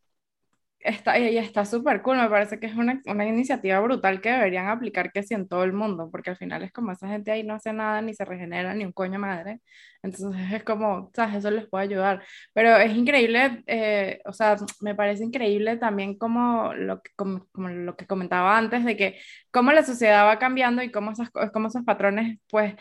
[0.80, 4.68] está, y está súper cool, me parece que es una, una, iniciativa brutal que deberían
[4.68, 7.42] aplicar que sí en todo el mundo, porque al final es como esa gente ahí
[7.42, 9.60] no hace nada, ni se regenera, ni un coño madre,
[10.02, 11.36] entonces es como, ¿sabes?
[11.36, 16.72] Eso les puede ayudar, pero es increíble, eh, o sea, me parece increíble también como
[16.74, 19.18] lo, que, como, lo que comentaba antes, de que
[19.50, 21.12] cómo la sociedad va cambiando y cómo,
[21.52, 22.74] cómo esos patrones, pues,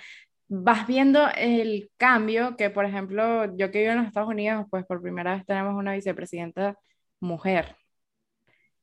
[0.50, 4.86] vas viendo el cambio que, por ejemplo, yo que vivo en los Estados Unidos, pues
[4.86, 6.78] por primera vez tenemos una vicepresidenta
[7.20, 7.76] mujer.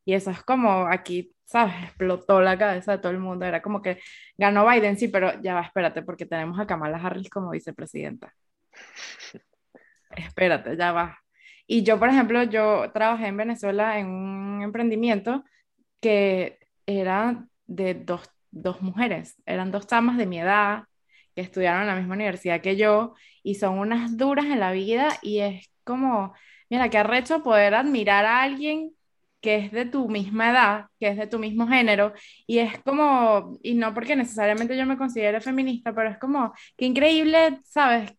[0.04, 1.74] Y eso es como aquí, ¿sabes?
[1.84, 3.44] Explotó la cabeza de todo el mundo.
[3.46, 4.00] Era como que
[4.36, 8.34] ganó Biden, sí, pero ya va, espérate, porque tenemos a Kamala Harris como vicepresidenta.
[10.16, 11.18] espérate, ya va.
[11.66, 15.44] Y yo, por ejemplo, yo trabajé en Venezuela en un emprendimiento
[16.00, 20.84] que era de dos, dos mujeres, eran dos chamas de mi edad
[21.34, 25.08] que estudiaron en la misma universidad que yo y son unas duras en la vida
[25.22, 26.34] y es como,
[26.70, 28.94] mira, qué arrecho poder admirar a alguien
[29.44, 32.14] que es de tu misma edad, que es de tu mismo género,
[32.46, 36.86] y es como, y no porque necesariamente yo me considere feminista, pero es como, qué
[36.86, 38.10] increíble, ¿sabes?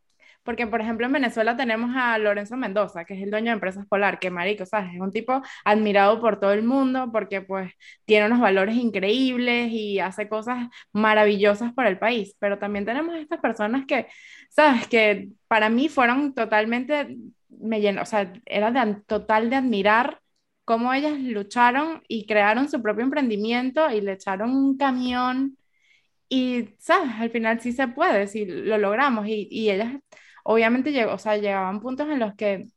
[0.43, 3.87] Porque, por ejemplo, en Venezuela tenemos a Lorenzo Mendoza, que es el dueño de Empresas
[3.87, 4.93] Polar, que marico, ¿sabes?
[4.93, 7.71] Es un tipo admirado por todo el mundo porque, pues,
[8.05, 12.35] tiene unos valores increíbles y hace cosas maravillosas para el país.
[12.39, 14.07] Pero también tenemos estas personas que,
[14.49, 14.87] ¿sabes?
[14.87, 17.17] Que para mí fueron totalmente,
[17.49, 18.71] me llenó, o sea, era
[19.07, 20.19] total de admirar
[20.65, 25.57] cómo ellas lucharon y crearon su propio emprendimiento y le echaron un camión
[26.29, 27.11] y, ¿sabes?
[27.19, 29.95] Al final sí se puede, sí lo logramos y, y ellas
[30.43, 32.67] obviamente llegó, o sea, llegaban puntos en los que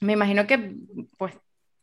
[0.00, 0.76] me imagino que
[1.18, 1.34] pues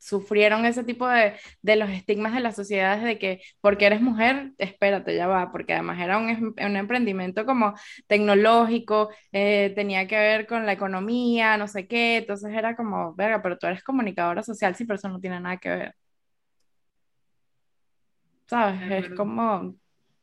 [0.08, 4.54] sufrieron ese tipo de, de, los estigmas de las sociedades de que porque eres mujer,
[4.58, 7.74] espérate, ya va, porque además era un, un emprendimiento como
[8.08, 13.42] tecnológico, eh, tenía que ver con la economía, no sé qué, entonces era como, verga,
[13.42, 15.96] pero tú eres comunicadora social, sí, pero eso no tiene nada que ver.
[18.46, 19.06] ¿Sabes?
[19.06, 19.76] Es como...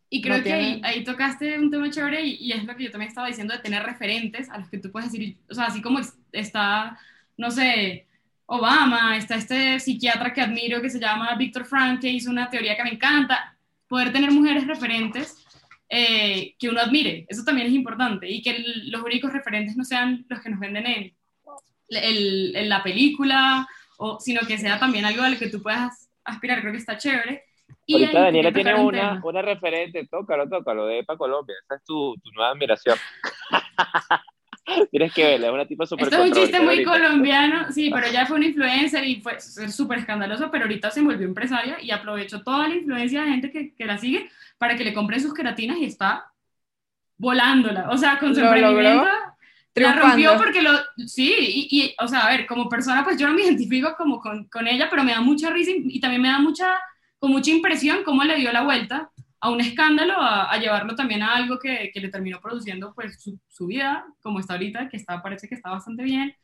[0.08, 2.90] Y creo que ahí, ahí, tocaste un tema chévere y, y, es lo que yo
[2.90, 5.82] también estaba diciendo de tener referentes a los que tú puedes decir, o sea, así
[5.82, 5.98] como
[6.30, 6.96] está,
[7.36, 8.06] no sé,
[8.46, 12.76] Obama, está este psiquiatra que admiro que se llama Víctor Frank, que hizo una teoría
[12.76, 13.56] que me encanta,
[13.88, 15.44] poder tener mujeres referentes
[15.88, 20.24] eh, que uno admire, eso también es importante, y que los únicos referentes no sean
[20.28, 21.14] los que nos venden en,
[21.88, 23.66] en la película,
[23.98, 27.44] o, sino que sea también algo al que tú puedas aspirar, creo que está chévere.
[27.86, 32.14] Y Ahorita Daniela tiene una, una referente, tócalo, tócalo, de EPA Colombia, esa es tu,
[32.22, 32.98] tu nueva admiración.
[34.90, 38.06] Tienes que verla, es una tipa súper Esto es un chiste muy colombiano, sí, pero
[38.06, 42.42] ella fue una influencer y fue súper escandaloso, pero ahorita se volvió empresaria y aprovechó
[42.42, 45.78] toda la influencia de gente que, que la sigue para que le compren sus queratinas
[45.78, 46.32] y está
[47.16, 47.90] volándola.
[47.90, 49.08] O sea, con su emprendimiento
[49.74, 50.70] la rompió porque lo,
[51.06, 54.20] sí, y, y, o sea, a ver, como persona, pues yo no me identifico como
[54.20, 56.78] con, con ella, pero me da mucha risa y, y, también me da mucha,
[57.18, 59.10] con mucha impresión cómo le dio la vuelta
[59.44, 63.38] a un escándalo, a, llevarlo también a algo que, que le terminó produciendo pues su,
[63.46, 66.34] su, vida, como está ahorita, que está, parece que está bastante bien.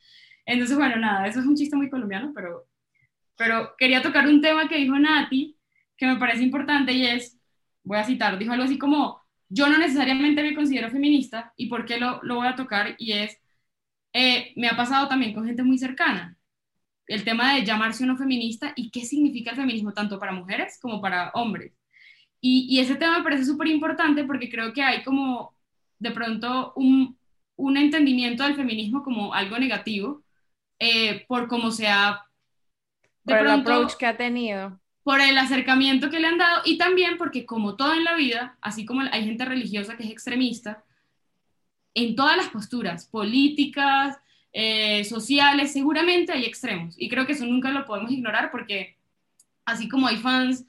[0.44, 2.66] Entonces, bueno, nada, eso es un chiste muy colombiano, pero,
[3.36, 5.56] pero quería tocar un tema que dijo Nati,
[5.96, 7.40] que me parece importante y es,
[7.84, 11.86] voy a citar, dijo algo así como, yo no necesariamente me considero feminista, ¿y por
[11.86, 12.96] qué lo, lo voy a tocar?
[12.98, 13.38] Y es,
[14.12, 16.36] eh, me ha pasado también con gente muy cercana,
[17.06, 21.00] el tema de llamarse uno feminista y qué significa el feminismo tanto para mujeres como
[21.00, 21.79] para hombres.
[22.40, 25.54] Y, ese tema me parece súper importante porque creo que hay como
[25.98, 27.18] de pronto un,
[27.56, 30.22] un entendimiento del feminismo como algo negativo
[30.78, 32.24] eh, por cómo se ha...
[33.24, 34.80] por el approach que ha tenido.
[35.02, 38.56] Por el acercamiento que le han dado y también porque como todo en la vida,
[38.62, 40.82] así como hay gente religiosa que es extremista,
[41.92, 44.18] en todas las posturas políticas,
[44.52, 46.94] eh, sociales, seguramente hay extremos.
[46.98, 48.96] Y creo que eso nunca lo podemos ignorar porque
[49.64, 50.66] así como hay fans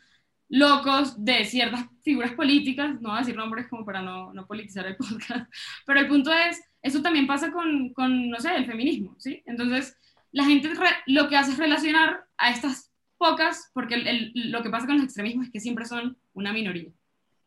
[0.51, 4.85] locos de ciertas figuras políticas, no voy a decir nombres como para no, no politizar
[4.85, 5.49] el podcast,
[5.85, 9.41] pero el punto es, eso también pasa con, con no sé, el feminismo, ¿sí?
[9.45, 9.97] Entonces,
[10.31, 10.69] la gente
[11.07, 15.45] lo que hace es relacionar a estas pocas, porque lo que pasa con los extremismos
[15.45, 16.91] es que siempre son una minoría.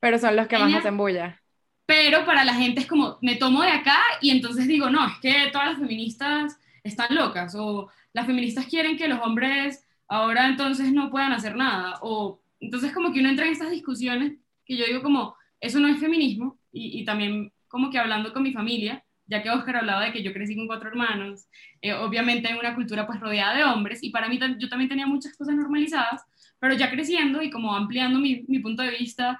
[0.00, 1.42] Pero son los que más hacen bulla.
[1.84, 5.18] Pero para la gente es como, me tomo de acá y entonces digo, no, es
[5.20, 10.90] que todas las feministas están locas, o las feministas quieren que los hombres ahora entonces
[10.92, 14.86] no puedan hacer nada, o entonces como que uno entra en estas discusiones que yo
[14.86, 19.42] digo como, eso no es feminismo, y, también como que hablando con mi familia, ya
[19.42, 21.46] que Oscar hablaba de que yo crecí con cuatro hermanos,
[21.80, 25.06] eh, obviamente en una cultura pues rodeada de hombres, y para mí yo también tenía
[25.06, 26.22] muchas cosas normalizadas,
[26.58, 29.38] pero ya creciendo y como ampliando mi, mi punto de vista,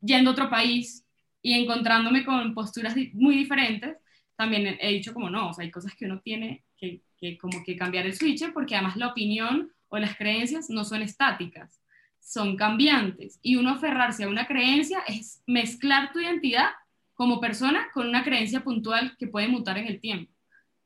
[0.00, 1.04] yendo a otro país
[1.42, 3.96] y encontrándome con posturas muy diferentes,
[4.36, 7.64] también he dicho como no, o sea, hay cosas que uno tiene que, que como
[7.64, 11.80] que cambiar el switch, porque además la opinión o las creencias no son estáticas,
[12.26, 13.38] son cambiantes.
[13.40, 16.70] Y uno aferrarse a una creencia es mezclar tu identidad
[17.14, 20.32] como persona con una creencia puntual que puede mutar en el tiempo.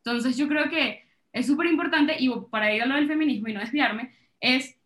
[0.04, 3.54] Entonces yo creo que es súper importante, y para ir a lo del feminismo y
[3.54, 4.76] no desviarme, es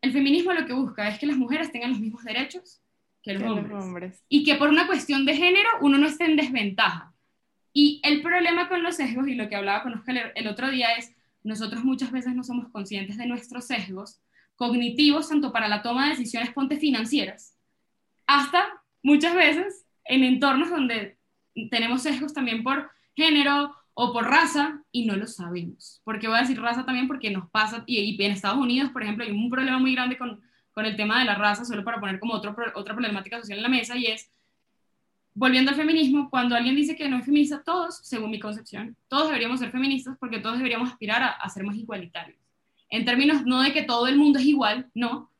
[0.00, 2.80] el feminismo lo que busca es que las mujeres tengan los mismos derechos
[3.22, 4.22] que los, hombres.
[4.28, 7.12] Y que por una cuestión de género uno no esté en desventaja.
[7.72, 10.92] Y el problema con los sesgos, y lo que hablaba con Oscar el otro día,
[10.92, 14.20] es nosotros muchas veces no somos conscientes de nuestros sesgos
[14.58, 17.56] cognitivos, tanto para la toma de decisiones ponte financieras,
[18.26, 21.16] hasta muchas veces en entornos donde
[21.70, 26.00] tenemos sesgos también por género o por raza y no lo sabemos.
[26.04, 27.08] ¿Por qué voy a decir raza también?
[27.08, 30.40] Porque nos pasa, y, en Estados Unidos, por ejemplo, hay un problema muy grande con,
[30.72, 33.62] con el tema de la raza, solo para poner como otro, otra problemática social en
[33.62, 34.30] la mesa, y es,
[35.34, 39.28] volviendo al feminismo, cuando alguien dice que no es feminista, todos, según mi concepción, todos
[39.28, 42.38] deberíamos ser feministas porque todos deberíamos aspirar a, ser más igualitarios.
[42.90, 45.30] En términos no de que todo el mundo es igual, no,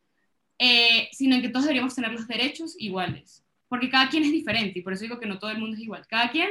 [0.58, 4.78] eh, sino en que todos deberíamos tener los derechos iguales, porque cada quien es diferente,
[4.78, 6.06] y por eso digo que no todo el mundo es igual.
[6.06, 6.48] Cada quien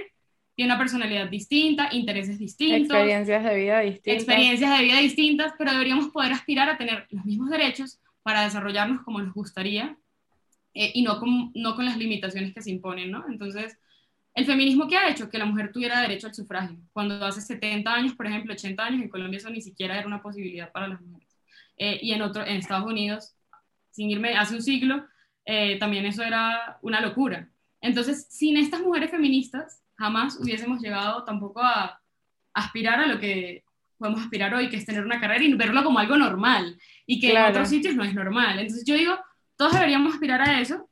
[0.55, 2.95] tiene una personalidad distinta, intereses distintos.
[2.95, 4.23] Experiencias de vida distintas.
[4.23, 9.03] Experiencias de vida distintas, pero deberíamos poder aspirar a tener los mismos derechos para desarrollarnos
[9.03, 9.97] como nos gustaría
[10.73, 13.25] eh, y no con, no con las limitaciones que se imponen, ¿no?
[13.29, 13.77] Entonces,
[14.38, 17.91] el feminismo que ha hecho que la mujer tuviera derecho al sufragio, cuando hace 70
[17.91, 21.02] años, por ejemplo, 80 años, en Colombia eso ni siquiera era una posibilidad para las
[21.02, 21.36] mujeres.
[21.76, 23.34] Eh, y en, otro, en Estados Unidos,
[23.89, 25.08] sin irme hace un siglo,
[25.43, 27.50] eh, también eso era una locura.
[27.82, 32.00] Entonces, sin estas mujeres feministas, jamás hubiésemos llegado tampoco a
[32.54, 33.63] aspirar a lo que
[33.97, 37.32] podemos aspirar hoy, que es tener una carrera y verlo como algo normal, y que
[37.32, 38.60] en otros sitios no es normal.
[38.60, 39.17] Entonces yo digo,
[39.56, 40.88] todos deberíamos aspirar a eso,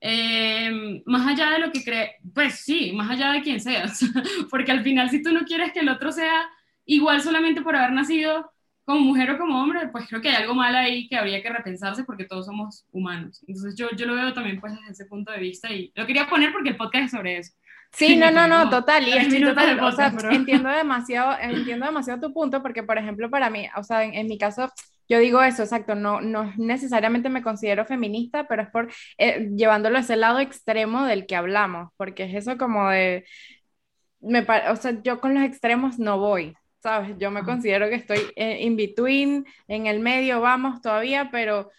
[0.00, 4.00] eh, más allá de lo que cree, pues sí, más allá de quien seas,
[4.50, 6.48] porque al final si tú no quieres que el otro sea
[6.84, 8.50] igual solamente por haber nacido
[8.84, 11.50] como mujer o como hombre, pues creo que hay algo mal ahí que habría que
[11.50, 13.42] repensarse porque todos somos humanos.
[13.48, 16.28] Entonces yo, yo lo veo también pues desde ese punto de vista y lo quería
[16.28, 17.52] poner porque el podcast es sobre eso.
[17.96, 19.08] Sí, no, no, no, total.
[19.08, 23.66] Y total, o sea, entiendo demasiado, entiendo demasiado tu punto, porque, por ejemplo, para mí,
[23.74, 24.70] o sea, en, mi caso,
[25.08, 29.96] yo digo eso, exacto, no, no necesariamente me considero feminista, pero es por eh, llevándolo
[29.96, 33.24] a ese lado extremo del que hablamos, porque es eso como de,
[34.20, 37.16] me, o sea, yo con los extremos no voy, ¿sabes?
[37.18, 41.70] Yo me considero que estoy eh, in between, en el medio, vamos todavía, pero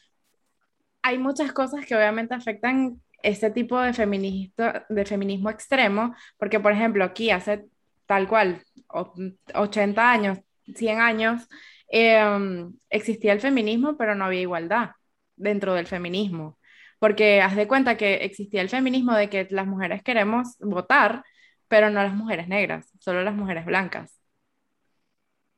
[1.04, 6.72] hay muchas cosas que obviamente afectan este tipo de, feminista, de feminismo extremo, porque por
[6.72, 7.66] ejemplo aquí hace
[8.06, 8.62] tal cual
[9.54, 10.40] 80 años,
[10.76, 11.48] 100 años,
[11.90, 14.92] em, existía el feminismo, pero no había igualdad
[15.36, 16.58] dentro del feminismo.
[17.00, 21.24] Porque haz de cuenta que existía el feminismo de que las mujeres queremos votar,
[21.68, 24.20] pero no las mujeres negras, solo las mujeres blancas.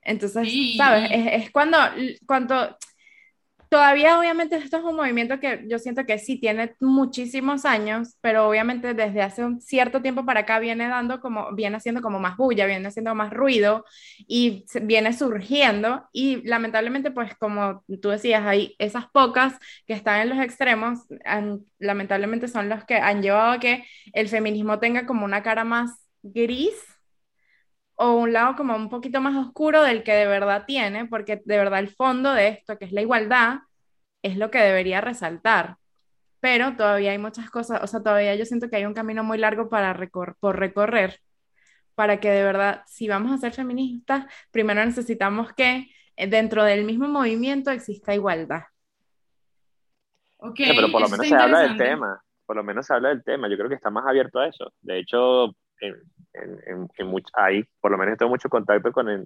[0.01, 1.09] Entonces, ¿sabes?
[1.11, 1.77] Es, es, cuando,
[2.25, 2.77] cuando
[3.69, 8.49] Todavía obviamente esto es un movimiento que yo siento que sí tiene muchísimos años, pero
[8.49, 12.35] obviamente desde hace un cierto tiempo para acá viene dando como, viene haciendo como más
[12.35, 13.85] bulla, viene haciendo más ruido
[14.27, 16.09] y viene surgiendo.
[16.11, 19.53] Y lamentablemente pues como tú decías, hay esas pocas
[19.85, 21.01] que están en los extremos,
[21.77, 25.91] lamentablemente son los que han llevado a que el feminismo tenga como una cara más
[26.23, 26.73] gris
[28.01, 31.57] o un lado como un poquito más oscuro del que de verdad tiene, porque de
[31.57, 33.59] verdad el fondo de esto, que es la igualdad,
[34.23, 35.75] es lo que debería resaltar.
[36.39, 39.37] Pero todavía hay muchas cosas, o sea, todavía yo siento que hay un camino muy
[39.37, 39.99] largo para
[40.39, 41.19] por recorrer,
[41.93, 46.85] para que de verdad, si vamos a ser feministas, primero necesitamos que eh, dentro del
[46.85, 48.63] mismo movimiento exista igualdad.
[50.37, 53.25] Okay, pero por lo menos se habla del tema, por lo menos se habla del
[53.25, 54.71] tema, yo creo que está más abierto a eso.
[54.79, 55.95] De hecho, en,
[56.33, 56.89] en,
[57.33, 59.25] hay, por lo menos tengo mucho contacto con en,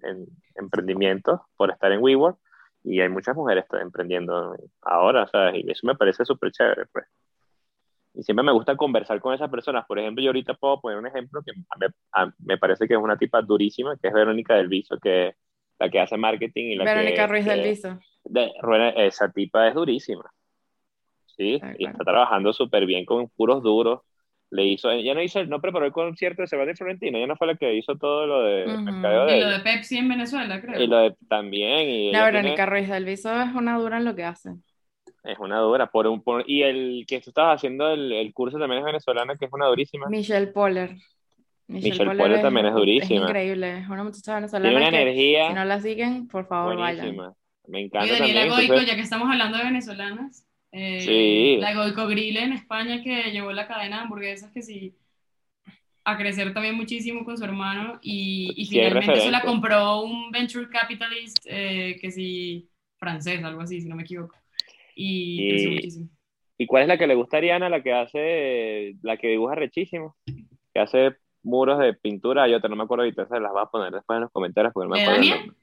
[0.56, 2.38] emprendimientos por estar en WeWork
[2.84, 5.64] y hay muchas mujeres emprendiendo ahora, ¿sabes?
[5.64, 7.06] Y eso me parece súper chévere, pues.
[8.16, 9.86] Y siempre me gusta conversar con esas personas.
[9.88, 13.18] Por ejemplo, yo ahorita puedo poner un ejemplo que me, me parece que es una
[13.18, 15.36] tipa durísima, que es Verónica del Viso, que
[15.80, 18.00] la que hace marketing y la Verónica Ruiz del Viso.
[18.24, 18.54] De,
[18.98, 20.32] esa tipa es durísima.
[21.26, 24.02] Sí, y está trabajando súper bien con puros duros.
[24.54, 27.48] Le hizo, ella no hizo, no preparó el concierto de Sebastián Florentino, ella no fue
[27.48, 29.38] la que hizo todo lo de mercadeo de.
[29.38, 30.80] Y lo de Pepsi en Venezuela, creo.
[30.80, 31.90] Y lo de también.
[31.90, 34.52] Y la Verónica Ruiz del Viso es una dura en lo que hace.
[35.24, 35.88] Es una dura.
[35.88, 39.46] Por un, y el que tú estabas haciendo el, el, curso también es venezolana, que
[39.46, 40.08] es una durísima.
[40.08, 40.98] Michelle Poller.
[41.66, 43.24] Michelle, Poller, también es durísima.
[43.24, 44.70] Es increíble, es una muchacha venezolana.
[44.70, 45.48] Tiene una energía.
[45.48, 47.24] Si no la siguen, por favor, buenísima.
[47.24, 47.36] vayan.
[47.66, 48.06] Me encanta.
[48.06, 51.58] Y Daniela Goico, ya que estamos hablando de venezolanas, eh, sí.
[51.62, 54.96] la Goico Grill en España que llevó la cadena de hamburguesas que sí
[56.06, 60.68] a crecer también muchísimo con su hermano y, y finalmente se la compró un venture
[60.70, 64.36] capitalist eh, que sí francés, algo así, si no me equivoco.
[64.96, 66.10] Y, creció muchísimo.
[66.58, 67.70] ¿Y cuál es la que le gusta a Ariana?
[67.70, 72.76] La que hace, la que dibuja rechísimo, que hace muros de pintura, yo te no
[72.76, 75.04] me acuerdo ahorita, se las va a poner después en los comentarios porque no me
[75.04, 75.54] acuerdo.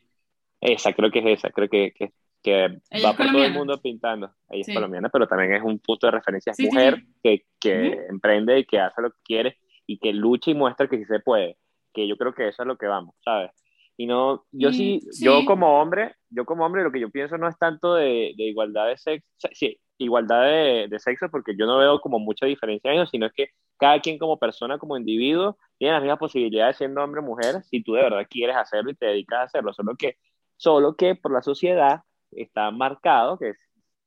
[0.60, 4.32] Esa, creo que es esa, creo que, que, que va por todo el mundo pintando.
[4.48, 6.52] Ella es colombiana, pero también es un punto de referencia.
[6.52, 10.54] Es mujer que, que emprende y que hace lo que quiere y que lucha y
[10.54, 11.58] muestra que sí se puede.
[11.92, 13.50] Que yo creo que eso es lo que vamos, ¿sabes?
[13.96, 17.46] Y no, yo sí, yo como hombre, yo como hombre lo que yo pienso no
[17.46, 21.76] es tanto de, de igualdad de sexo, sí, igualdad de, de, sexo, porque yo no
[21.76, 25.58] veo como mucha diferencia en eso, sino es que cada quien como persona, como individuo,
[25.76, 28.94] tiene las mismas posibilidades siendo hombre o mujer, si tú de verdad quieres hacerlo y
[28.94, 30.16] te dedicas a hacerlo, solo que
[30.56, 32.00] solo que por la sociedad
[32.32, 33.52] está marcado que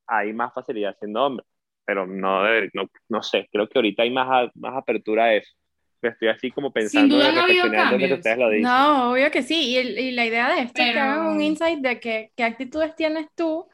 [0.08, 1.46] hay más facilidad siendo hombre,
[1.86, 5.52] pero no, no, no sé, creo que ahorita hay más, más apertura a eso.
[6.02, 7.48] Estoy así como pensando Sin duda no
[7.98, 8.64] que ustedes lo dicen.
[8.64, 11.80] No, obvio que sí, y, y la idea de esto es que hagan un insight
[11.80, 13.68] de que, qué actitudes tienes tú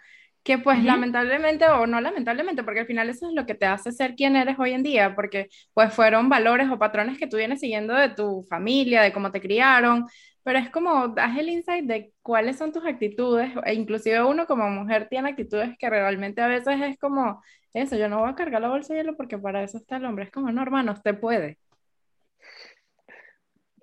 [0.43, 3.91] que pues lamentablemente o no lamentablemente, porque al final eso es lo que te hace
[3.91, 7.59] ser quien eres hoy en día, porque pues fueron valores o patrones que tú vienes
[7.59, 10.05] siguiendo de tu familia, de cómo te criaron,
[10.43, 14.69] pero es como, haz el insight de cuáles son tus actitudes, e inclusive uno como
[14.69, 17.41] mujer tiene actitudes que realmente a veces es como,
[17.73, 20.05] eso, yo no voy a cargar la bolsa de hielo porque para eso está el
[20.05, 21.57] hombre, es como, no hermano, usted puede.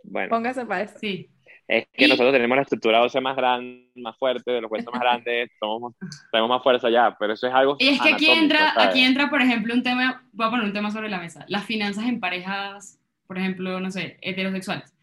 [0.03, 0.31] Bueno.
[0.31, 0.99] Póngase para eso.
[0.99, 1.31] Sí.
[1.69, 5.01] Es que nosotros tenemos la estructura ósea más grande, más fuerte, de los huesos más
[5.01, 5.95] grandes, somos,
[6.31, 7.77] tenemos más fuerza ya, pero eso es algo.
[7.81, 10.73] Y es que aquí entra, aquí entra, por ejemplo, un tema, voy a poner un
[10.73, 14.96] tema sobre la mesa, las finanzas en parejas, por ejemplo, no sé, heterosexuales.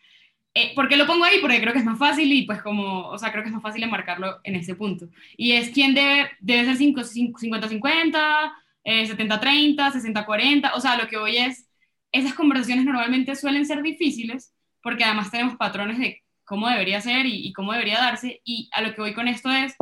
[0.56, 1.39] Eh, ¿Por qué lo pongo ahí?
[1.42, 3.63] Porque creo que es más fácil y pues como, o sea, creo que es más
[3.63, 5.08] fácil enmarcarlo en ese punto.
[5.36, 8.54] Y es quién debe, debe ser 50-50,
[8.86, 11.68] 70-30, 60-40, o sea, lo que hoy es,
[12.12, 17.48] esas conversaciones normalmente suelen ser difíciles porque además tenemos patrones de cómo debería ser y,
[17.48, 18.42] y, cómo debería darse.
[18.44, 19.76] Y a lo que voy con esto es,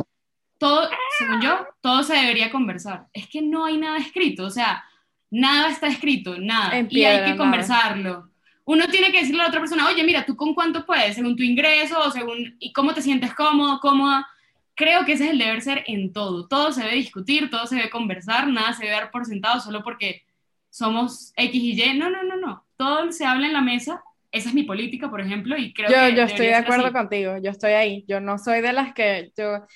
[0.58, 3.08] todo, según yo, todo se debería conversar.
[3.12, 4.84] Es que no hay nada escrito, o sea,
[5.28, 6.86] nada está escrito, nada.
[6.88, 8.31] y hay que conversarlo
[8.64, 11.14] uno tiene que decirle a la otra persona, oye, mira, ¿tú con cuánto puedes?
[11.14, 14.26] Según tu ingreso, o según, y cómo te sientes cómodo, cómoda.
[14.74, 16.46] Creo que ese es el deber ser en todo.
[16.46, 19.82] Todo se debe discutir, todo se debe conversar, nada se debe dar por sentado solo
[19.82, 20.22] porque
[20.70, 21.98] somos X y Y.
[21.98, 22.64] No, no, no, no.
[22.76, 24.02] Todo se habla en la mesa.
[24.30, 26.16] Esa es mi política, por ejemplo, y creo yo, que...
[26.16, 28.04] Yo estoy de acuerdo contigo, yo estoy ahí.
[28.08, 29.30] Yo no soy de las que...
[29.36, 29.66] Yo,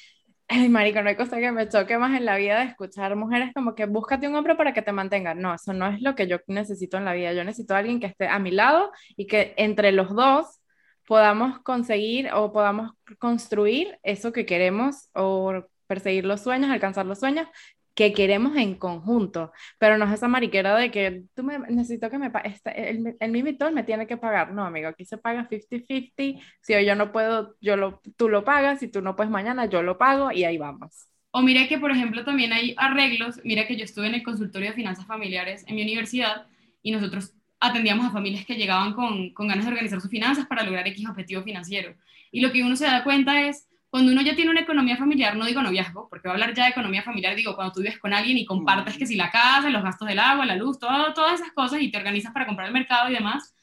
[0.49, 3.51] Ay, marico, no hay cosa que me choque más en la vida de escuchar mujeres
[3.53, 5.35] como que búscate un hombre para que te mantenga.
[5.35, 7.33] No, eso no es lo que yo necesito en la vida.
[7.33, 10.61] Yo necesito a alguien que esté a mi lado y que entre los dos
[11.07, 17.49] podamos conseguir o podamos construir eso que queremos o perseguir los sueños, alcanzar los sueños
[17.97, 22.19] que queremos en conjunto, pero no es esa mariquera de que tú me necesito que
[22.19, 24.53] me este, el, el mimitor me tiene que pagar.
[24.53, 26.43] No, amigo, aquí se paga 50-50.
[26.61, 29.65] Si hoy yo no puedo, yo lo, tú lo pagas, si tú no puedes mañana,
[29.65, 31.09] yo lo pago y ahí vamos.
[31.31, 33.41] O mira que, por ejemplo, también hay arreglos.
[33.45, 36.47] Mira que yo estuve en el consultorio de finanzas familiares en mi universidad
[36.83, 40.65] y nosotros atendíamos a familias que llegaban con, con ganas de organizar sus finanzas para
[40.65, 41.95] lograr X objetivo financiero.
[42.31, 45.37] Y lo que uno se da cuenta es cuando uno ya tiene una economía familiar,
[45.37, 47.99] no digo noviazgo, porque voy a hablar ya de economía familiar, digo cuando tú vives
[47.99, 51.15] con alguien y compartes que si la casa, los gastos del agua, la luz, todo,
[51.15, 53.55] todas esas cosas y te organizas para comprar el mercado y demás,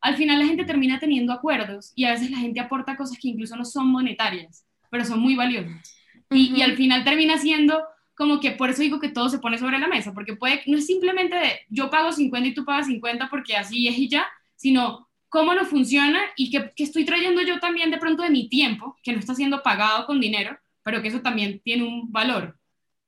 [0.00, 3.28] al final la gente termina teniendo acuerdos y a veces la gente aporta cosas que
[3.28, 5.94] incluso no son monetarias, pero son muy valiosas.
[6.30, 7.82] y, y, al final termina siendo
[8.14, 10.78] como que por eso digo que todo se pone sobre la mesa, porque puede, no
[10.78, 14.26] es simplemente de yo pago 50 y tú pagas 50 porque así es y ya,
[14.56, 15.03] sino
[15.34, 19.12] cómo no funciona y que, estoy trayendo yo también de pronto de mi tiempo, que
[19.12, 22.56] no está siendo pagado con dinero, pero que eso también tiene un valor.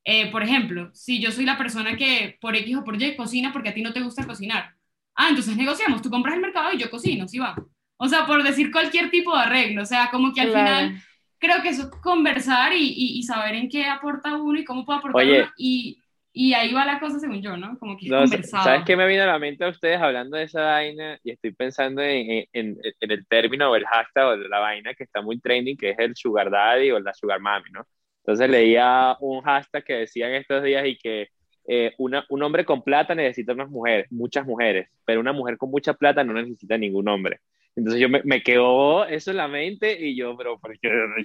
[0.05, 3.53] Eh, por ejemplo, si yo soy la persona que por X o por Y cocina
[3.53, 4.75] porque a ti no te gusta cocinar.
[5.15, 7.55] Ah, entonces negociamos, tú compras el mercado y yo cocino, sí va.
[7.97, 11.01] O sea, por decir cualquier tipo de arreglo, o sea, como que al final
[11.39, 15.25] creo que eso es conversar y, saber en qué aporta uno y cómo puede aportar
[15.25, 16.03] uno y
[16.39, 17.79] y ahí va la cosa según yo, ¿no?
[17.79, 20.61] Como que no, ¿Sabes qué me vino a la mente a ustedes hablando de esa
[20.61, 21.19] vaina?
[21.25, 25.23] Y estoy pensando en, en, el término o el hashtag o la vaina que está
[25.23, 27.87] muy trending, que es el sugar daddy o la sugar mami, ¿no?
[28.19, 31.29] Entonces leía un hashtag que decía en estos días y que
[31.67, 35.71] eh, una, un hombre con plata necesita unas mujeres, muchas mujeres, pero una mujer con
[35.71, 37.41] mucha plata no necesita ningún hombre.
[37.75, 40.61] Entonces yo me, me quedó eso en la mente y yo, pero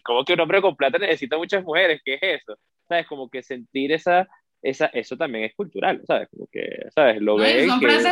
[0.04, 2.00] ¿cómo que un hombre con plata necesita muchas mujeres?
[2.06, 2.58] ¿Qué es eso?
[2.88, 3.08] ¿Sabes?
[3.08, 4.30] Como que sentir esa,
[4.62, 6.30] esa, eso también es cultural, ¿sabes?
[6.30, 7.22] Como que, ¿sabes?
[7.22, 8.12] Lo ven Son frases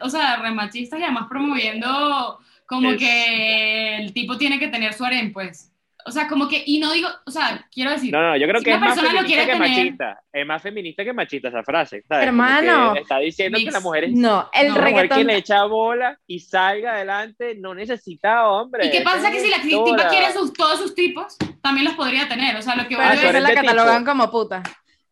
[0.00, 5.32] o sea, remachistas y además promoviendo como que el tipo tiene que tener su harem,
[5.32, 5.66] pues.
[6.06, 8.12] O sea, como que, y no digo, o sea, quiero decir.
[8.12, 10.22] No, no, yo creo que es más feminista que machista.
[10.32, 12.02] Es más feminista que machista esa frase.
[12.08, 12.26] ¿sabes?
[12.26, 12.94] Hermano.
[12.94, 14.12] Está diciendo que la mujer es.
[14.14, 18.86] No, el no, mujer que le echa bola y salga adelante no necesita hombre.
[18.86, 22.28] ¿Y qué pasa que si la tipa quiere sus, todos sus tipos, también los podría
[22.28, 22.56] tener?
[22.56, 23.34] O sea, lo que voy a decir.
[23.34, 24.62] la catalogan como puta.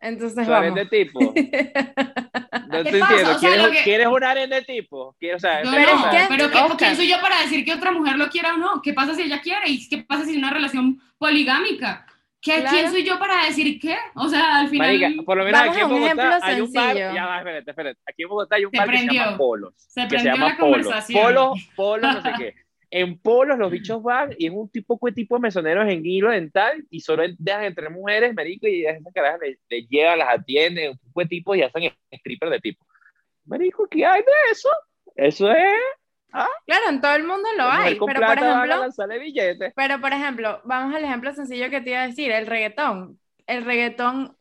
[0.01, 0.75] Entonces vamos.
[0.75, 1.21] de tipo.
[2.69, 3.39] No te entiendo.
[3.41, 5.17] ¿Quieres, ¿Quieres, un aren de tipo?
[5.35, 5.91] O sea, no, pero,
[6.29, 8.83] pero ¿qué, ¿quién soy yo para decir que otra mujer lo quiera o no?
[8.83, 9.69] ¿Qué pasa si ella quiere?
[9.69, 12.07] ¿Y qué pasa si es una relación poligámica?
[12.41, 13.97] ¿Qué, ¿Quién soy yo para decir qué?
[14.15, 14.87] O sea, al final.
[14.87, 16.97] Marica, por lo menos aquí en Bogotá hay un bar.
[16.97, 18.01] Ya va, espérate, espérate.
[18.07, 19.75] Aquí en Bogotá hay un bar que se llama Polos.
[19.77, 20.87] Se que se llama Polos.
[21.13, 22.55] Polos, Polos, no sé qué.
[22.91, 26.85] En polos los bichos van y es un tipo tipo de mesoneros en hilo dental
[26.91, 30.99] y solo dejan entre mujeres, marico, y a esas carajas les, llevan, las atienden, un
[30.99, 32.87] poco de tipo y hacen stripper de tipo.
[33.45, 34.71] Marico, ¿qué hay de eso?
[35.15, 35.81] Eso es...
[36.33, 36.49] ¿ah?
[36.67, 38.87] Claro, en todo el mundo lo hay, pero por ejemplo...
[39.75, 43.21] Pero por ejemplo, vamos al ejemplo sencillo que te iba a decir, el reggaetón.
[43.47, 44.37] El reggaetón,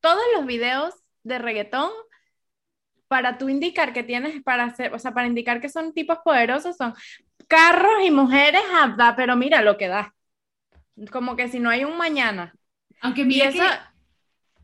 [0.00, 1.90] todos los videos de reggaetón
[3.08, 6.76] para tú indicar que tienes para hacer, o sea, para indicar que son tipos poderosos,
[6.76, 6.94] son
[7.48, 8.62] carros y mujeres,
[9.16, 10.14] pero mira lo que da.
[11.10, 12.54] Como que si no hay un mañana.
[13.00, 13.62] Aunque mira, que,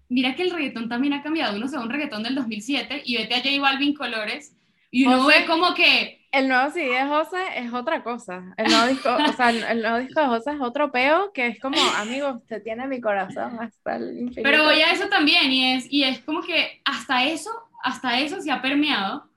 [0.08, 1.56] mira que el reggaetón también ha cambiado.
[1.56, 4.56] Uno se va un reggaetón del 2007 y vete a J Balvin Colores
[4.90, 6.20] y uno ve como que...
[6.30, 8.54] El nuevo CD de José es otra cosa.
[8.56, 11.60] El nuevo disco, o sea, el nuevo disco de José es otro peo que es
[11.60, 14.42] como, amigo, usted tiene mi corazón hasta el infinito.
[14.42, 17.50] Pero voy a eso también y es, y es como que hasta eso,
[17.82, 19.28] hasta eso se ha permeado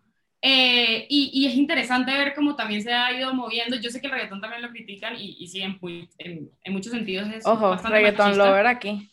[0.41, 3.75] eh, y, y, es interesante ver cómo también se ha ido moviendo.
[3.75, 5.79] Yo sé que el reggaetón también lo critican y, y sí, en,
[6.19, 9.11] en, muchos sentidos es Ojo, reggaetón lo ver aquí.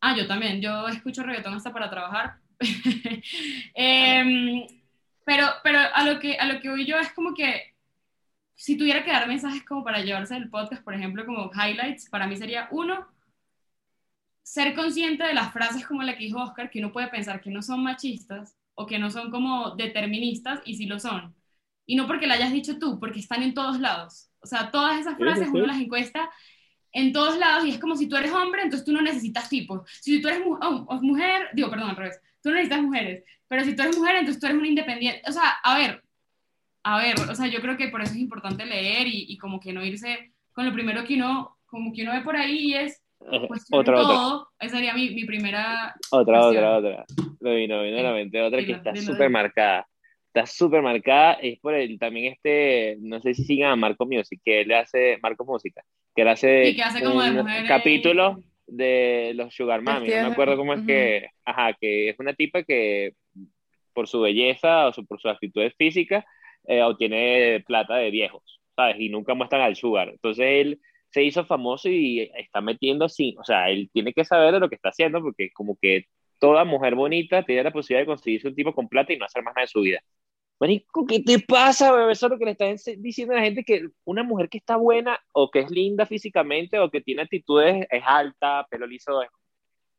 [0.00, 0.60] Ah, yo también.
[0.60, 2.36] Yo escucho reggaetón hasta para trabajar.
[3.74, 4.66] eh,
[5.24, 7.74] pero pero a, lo que, a lo que voy yo es como que
[8.54, 12.26] si tuviera que dar mensajes como para llevarse el podcast, por ejemplo, como highlights, para
[12.26, 13.06] mí sería uno,
[14.42, 17.50] ser consciente de las frases como la que dijo Oscar, que uno puede pensar que
[17.50, 21.34] no son machistas, o que no son como deterministas y sí lo son.
[21.84, 24.30] Y no porque la hayas dicho tú, porque están en todos lados.
[24.38, 26.30] O sea, todas esas frases uno las encuesta
[26.92, 29.80] en todos lados y es como si tú eres hombre, entonces tú no necesitas tipos.
[30.00, 33.74] Si tú eres oh, mujer, digo, perdón, al revés, tú no necesitas mujeres, pero si
[33.74, 35.22] tú eres mujer, entonces tú eres una independiente.
[35.28, 36.04] O sea, a ver,
[36.84, 39.58] a ver, o sea, yo creo que por eso es importante leer y, y como
[39.58, 42.74] que no irse con lo primero que uno, como que uno ve por ahí y
[42.74, 44.48] es, pues otra, todo.
[44.58, 45.94] Esa sería mi, mi primera.
[46.10, 47.04] Otra, otra, otra.
[47.40, 48.40] Lo vino, vino a la mente.
[48.40, 49.86] Otra que está súper marcada.
[50.26, 51.34] Está súper marcada.
[51.34, 52.96] Es por el también este.
[53.00, 55.18] No sé si sigan a Marco Music, que él hace.
[55.22, 55.82] Marco Música.
[56.14, 56.68] Que él hace.
[56.68, 57.68] Y que hace como de mujeres.
[57.68, 60.08] Capítulos de los Sugar Mami.
[60.08, 61.28] No me acuerdo cómo es que.
[61.44, 63.12] Ajá, que es una tipa que
[63.92, 66.24] por su belleza o por sus actitudes físicas
[66.68, 68.94] eh, obtiene plata de viejos, ¿sabes?
[69.00, 70.10] Y nunca muestran al Sugar.
[70.10, 70.80] Entonces él
[71.10, 74.68] se hizo famoso y está metiendo así, o sea, él tiene que saber de lo
[74.68, 76.04] que está haciendo porque como que
[76.38, 79.42] toda mujer bonita tiene la posibilidad de conseguirse un tipo con plata y no hacer
[79.42, 80.00] más nada de su vida.
[80.60, 82.12] Marico, ¿qué te pasa, bebé?
[82.12, 84.76] Eso es lo que le están diciendo a la gente, que una mujer que está
[84.76, 89.20] buena o que es linda físicamente o que tiene actitudes, es alta, pelo liso,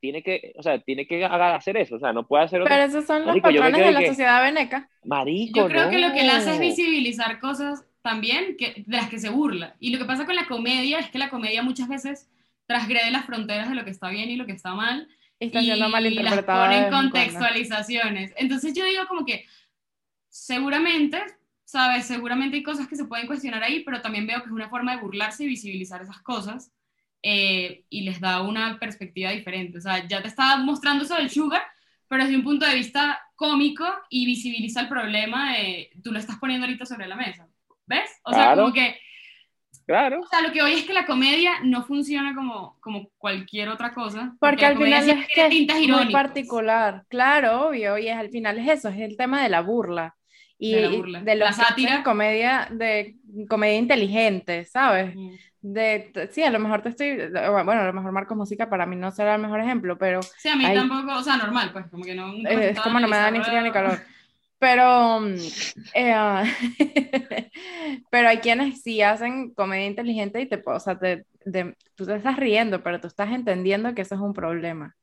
[0.01, 2.87] tiene que, o sea, tiene que hacer eso, o sea, no puede hacer otra Pero
[2.87, 4.89] esos son los patrones de la sociedad veneca.
[5.03, 9.07] Marico, Yo creo que lo que le hace es visibilizar cosas también que, de las
[9.07, 9.75] que se burla.
[9.79, 12.27] Y lo que pasa con la comedia es que la comedia muchas veces
[12.65, 15.07] transgrede las fronteras de lo que está bien y lo que está mal.
[15.39, 18.33] Está y mal las pone en contextualizaciones.
[18.35, 19.45] Entonces yo digo como que
[20.27, 21.21] seguramente,
[21.65, 22.07] ¿sabes?
[22.07, 24.95] Seguramente hay cosas que se pueden cuestionar ahí, pero también veo que es una forma
[24.95, 26.71] de burlarse y visibilizar esas cosas.
[27.21, 29.77] Eh, y les da una perspectiva diferente.
[29.77, 31.61] O sea, ya te está mostrando eso del sugar,
[32.07, 35.53] pero desde un punto de vista cómico y visibiliza el problema,
[36.03, 37.47] tú lo estás poniendo ahorita sobre la mesa.
[37.89, 38.21] ¿Ves?
[38.23, 38.95] O sea, como que...
[39.85, 40.21] Claro.
[40.21, 43.91] O sea, lo que hoy es que la comedia no funciona como, como cualquier otra
[43.91, 44.35] cosa.
[44.39, 47.05] Porque, al final es que es muy particular.
[47.09, 47.97] Claro, obvio.
[47.97, 50.15] Y es, al final es eso, es el tema de la burla.
[50.59, 51.21] Y de la, burla.
[51.21, 52.03] de la sátira.
[52.03, 53.15] comedia, de
[53.49, 55.15] comedia inteligente, ¿sabes?
[55.61, 57.17] De, sí, a lo mejor te estoy,
[57.63, 60.21] bueno, a lo mejor Marcos Música para mí no será el mejor ejemplo, pero...
[60.21, 62.31] Sí, a mí tampoco, o sea, normal, pues, como que no...
[62.47, 63.99] es como no me da ni frío ni calor.
[64.59, 65.35] Pero, mm,
[65.95, 66.43] eh,
[68.11, 71.25] pero hay quienes sí hacen comedia inteligente y te, o sea, te,
[71.95, 74.95] tú te estás riendo, pero tú estás entendiendo que eso es un problema.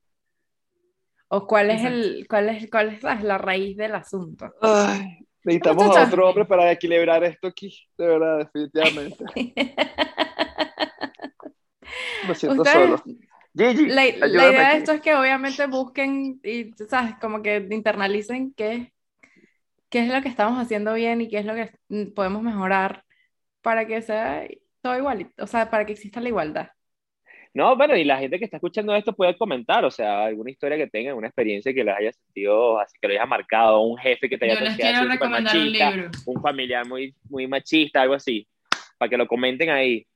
[1.29, 4.53] ¿O cuál es, el, cuál es, cuál es la, raíz del asunto?
[5.43, 9.25] necesitamos a otro hombre para equilibrar esto aquí, de verdad, definitivamente.
[12.29, 13.03] Me siento solo.
[13.55, 17.15] la, idea de esto es que obviamente busquen y, ¿sabes?
[17.21, 18.93] Como que internalicen qué,
[19.89, 21.73] qué es lo que estamos haciendo bien y qué es lo que
[22.15, 23.05] podemos mejorar
[23.63, 24.47] para que sea
[24.81, 26.69] todo igual, o sea, para que exista la igualdad.
[27.57, 30.77] No, bueno, y la gente que está escuchando esto puede comentar, o sea, alguna historia
[30.77, 34.29] que tengan, una experiencia que les haya sentido, así que lo haya marcado, un jefe
[34.29, 36.11] que te haya sentido recomendar un, libro.
[36.27, 38.47] un familiar muy, muy machista, algo así,
[38.99, 40.07] para que lo comenten ahí.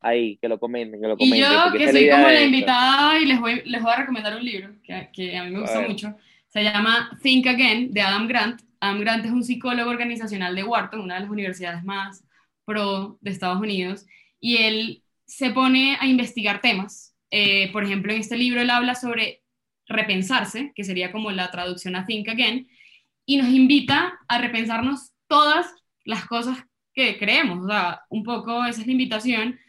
[0.00, 1.38] Ahí, que lo comenten, que lo comenten.
[1.38, 4.44] Y yo, que soy como la invitada y les voy, les voy a recomendar un
[4.44, 6.16] libro que, que a mí me gusta mucho.
[6.48, 8.60] Se llama Think Again, de Adam Grant.
[8.82, 12.24] Adam Grant es un psicólogo organizacional de Wharton, una de las universidades más
[12.64, 14.04] pro de Estados Unidos,
[14.40, 17.14] y él se pone a investigar temas.
[17.30, 19.44] Eh, por ejemplo, en este libro él habla sobre
[19.86, 22.68] repensarse, que sería como la traducción a Think Again,
[23.24, 25.72] y nos invita a repensarnos todas
[26.04, 26.58] las cosas
[26.92, 27.64] que creemos.
[27.64, 29.60] O sea, un poco esa es la invitación.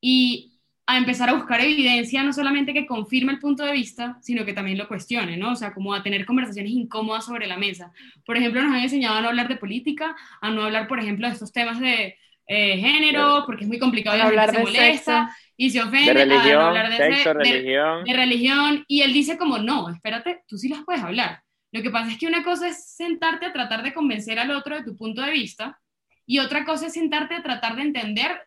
[0.00, 0.51] Y
[0.86, 4.52] a empezar a buscar evidencia, no solamente que confirme el punto de vista, sino que
[4.52, 5.52] también lo cuestione, ¿no?
[5.52, 7.92] O sea, como a tener conversaciones incómodas sobre la mesa.
[8.26, 11.26] Por ejemplo, nos han enseñado a no hablar de política, a no hablar, por ejemplo,
[11.26, 12.16] de estos temas de
[12.46, 16.12] eh, género, porque es muy complicado y hablar de se molesta y se ofende.
[16.12, 18.04] De religión, hablar de sexo, religión.
[18.04, 18.84] De, religión.
[18.88, 21.42] Y él dice como, no, espérate, tú sí las puedes hablar.
[21.70, 24.74] Lo que pasa es que una cosa es sentarte a tratar de convencer al otro
[24.76, 25.78] de tu punto de vista
[26.26, 28.42] y otra cosa es sentarte a tratar de entender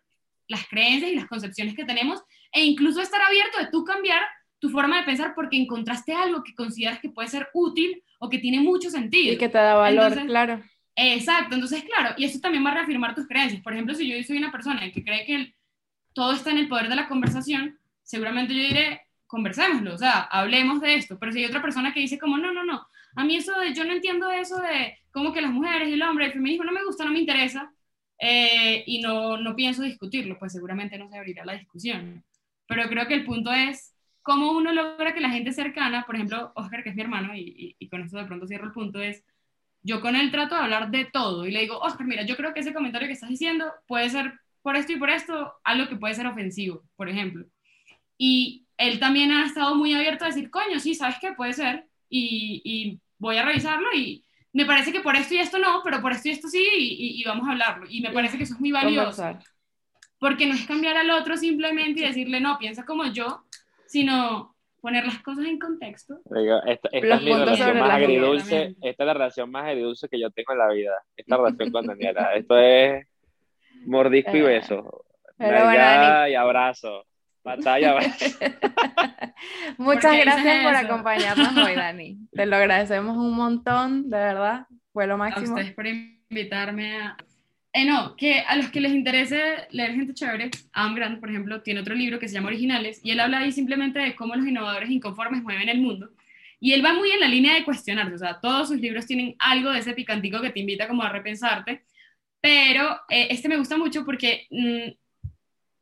[0.47, 2.21] las creencias y las concepciones que tenemos
[2.51, 4.21] e incluso estar abierto de tú cambiar
[4.59, 8.39] tu forma de pensar porque encontraste algo que consideras que puede ser útil o que
[8.39, 9.33] tiene mucho sentido.
[9.33, 10.63] Y que te da valor, claro.
[10.95, 13.61] Exacto, entonces claro, y eso también va a reafirmar tus creencias.
[13.61, 15.53] Por ejemplo, si yo soy una persona que cree que
[16.13, 20.79] todo está en el poder de la conversación, seguramente yo diré, conversémoslo, o sea, hablemos
[20.79, 21.19] de esto.
[21.19, 23.73] Pero si hay otra persona que dice como, no, no, no, a mí eso de,
[23.73, 26.71] yo no entiendo eso de cómo que las mujeres y el hombre, el feminismo no
[26.71, 27.71] me gusta, no me interesa,
[28.19, 32.23] eh, y no, no pienso discutirlo, pues seguramente no se abrirá la discusión.
[32.67, 36.51] Pero creo que el punto es cómo uno logra que la gente cercana, por ejemplo,
[36.55, 39.23] Oscar, que es mi hermano, y, y con esto de pronto cierro el punto, es
[39.85, 42.55] yo con él trato de hablar de todo y le digo, Oscar, mira, yo creo
[42.55, 45.95] que ese comentario que estás diciendo puede ser por esto y por esto algo que
[45.95, 47.45] puede ser ofensivo, por ejemplo.
[48.17, 51.33] Y él también ha estado muy abierto a decir, coño, sí, ¿sabes qué?
[51.33, 54.25] Puede ser y, voy a revisarlo y
[54.55, 57.23] me parece que por esto y esto no, pero por esto y esto sí y,
[57.25, 57.87] vamos a hablarlo.
[57.89, 59.37] Y me parece que eso es muy valioso.
[60.17, 63.43] Porque no es cambiar al otro simplemente y decirle, no, piensa como yo,
[63.85, 66.21] sino poner las cosas en contexto.
[66.67, 70.53] esta, es la relación más agridulce, esta es la relación más agridulce que yo tengo
[70.53, 72.33] en la vida, esta relación con Daniela.
[72.35, 73.05] Esto es
[73.85, 75.03] mordisco y eh, beso,
[75.37, 77.05] Pero y abrazo,
[77.45, 77.95] batalla,
[79.77, 82.17] Muchas gracias por acompañarnos hoy, Dani.
[82.33, 85.55] Te lo agradecemos un montón, de verdad, fue lo máximo.
[85.55, 87.17] A ustedes por invitarme a
[87.77, 91.61] eh, no, que a los que les interese leer gente chévere, Adam Grant, por ejemplo,
[91.61, 94.47] tiene otro libro que se llama Originales, y él habla ahí simplemente de cómo los
[94.47, 96.09] innovadores inconformes mueven el mundo.
[96.61, 99.35] Y él va muy en la línea de cuestionarse, o sea, todos sus libros tienen
[99.39, 101.83] algo de ese picantico que te invita como a repensarte,
[102.39, 104.91] pero eh, este me gusta mucho porque mm,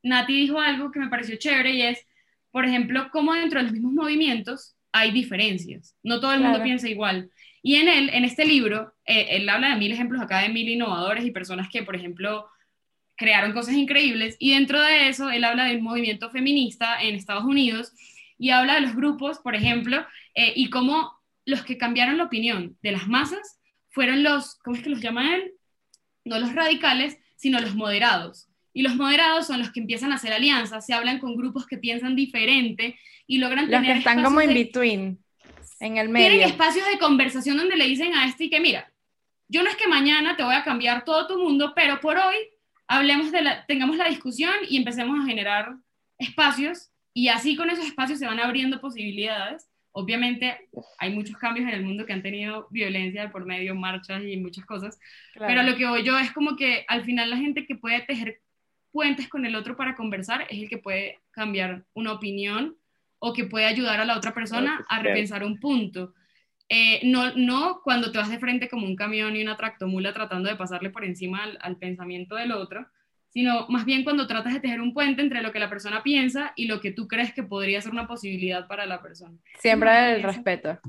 [0.04, 2.06] Nati dijo algo que me pareció chévere y es,
[2.52, 5.96] por ejemplo, cómo dentro de los mismos movimientos hay diferencias.
[6.04, 7.32] No todo el mundo piensa igual.
[7.64, 10.70] Y en él, en este libro, eh, él habla de mil ejemplos acá de mil
[10.70, 12.48] innovadores y personas que, por ejemplo,
[13.16, 14.36] crearon cosas increíbles.
[14.38, 17.94] Y dentro de eso, él habla del movimiento feminista en Estados Unidos
[18.38, 21.14] y habla de los grupos, por ejemplo, eh, y cómo
[21.46, 25.36] los que cambiaron la opinión de las masas fueron los, ¿cómo es que los llama
[25.36, 25.54] él?
[26.26, 28.50] No los radicales, sino los moderados.
[28.74, 31.78] Y los moderados son los que empiezan a hacer alianzas, se hablan con grupos que
[31.78, 32.98] piensan diferente
[33.28, 35.20] y logran los que están como in between
[35.80, 36.30] en el medio.
[36.30, 38.92] Tienen espacios de conversación donde le dicen a este y que mira,
[39.48, 42.36] yo no es que mañana te voy a cambiar todo tu mundo, pero por hoy
[42.88, 45.76] hablemos de la, tengamos la discusión y empecemos a generar
[46.18, 49.70] espacios y así con esos espacios se van abriendo posibilidades.
[49.92, 50.58] Obviamente
[50.98, 54.66] hay muchos cambios en el mundo que han tenido violencia por medio, marchas y muchas
[54.66, 55.00] cosas,
[55.38, 58.42] pero lo que voy yo es como que al final la gente que puede tejer
[58.94, 62.78] puentes con el otro para conversar es el que puede cambiar una opinión
[63.20, 66.14] o que puede ayudar a la otra persona a repensar un punto.
[66.70, 70.50] Eh, no, no cuando te vas de frente como un camión y una tractomula tratando
[70.50, 72.86] de pasarle por encima al, pensamiento del otro,
[73.30, 76.54] sino más bien cuando tratas de tejer un puente entre lo que la persona piensa
[76.56, 79.38] y lo que tú crees que podría ser una posibilidad para la persona.
[79.60, 80.80] Siempre el respeto.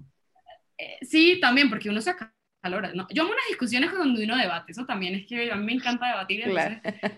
[0.77, 2.34] Eh, sí, también, porque uno se acaba
[2.65, 2.93] a hora.
[2.95, 5.73] No, yo amo unas discusiones cuando uno debate, eso también es que a mí me
[5.73, 6.45] encanta debatir.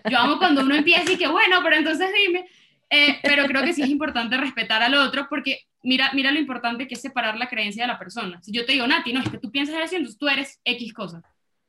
[0.09, 2.47] Yo amo cuando uno empieza y que, bueno, pero entonces dime.
[2.89, 6.87] Eh, pero creo que sí es importante respetar al otro porque mira, mira lo importante
[6.87, 8.41] que es separar la creencia de la persona.
[8.41, 10.93] Si yo te digo, Nati, no, es que tú piensas así, entonces tú eres X
[10.93, 11.21] cosa.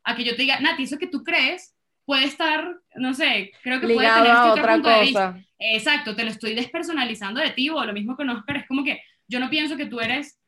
[0.05, 1.75] A que yo te diga, Nati, eso que tú crees
[2.05, 5.39] puede estar, no sé, creo que puede tener este otra cosa.
[5.59, 9.03] Exacto, te lo estoy despersonalizando de ti o lo mismo con Oscar, es como que
[9.27, 10.41] yo no pienso que tú eres,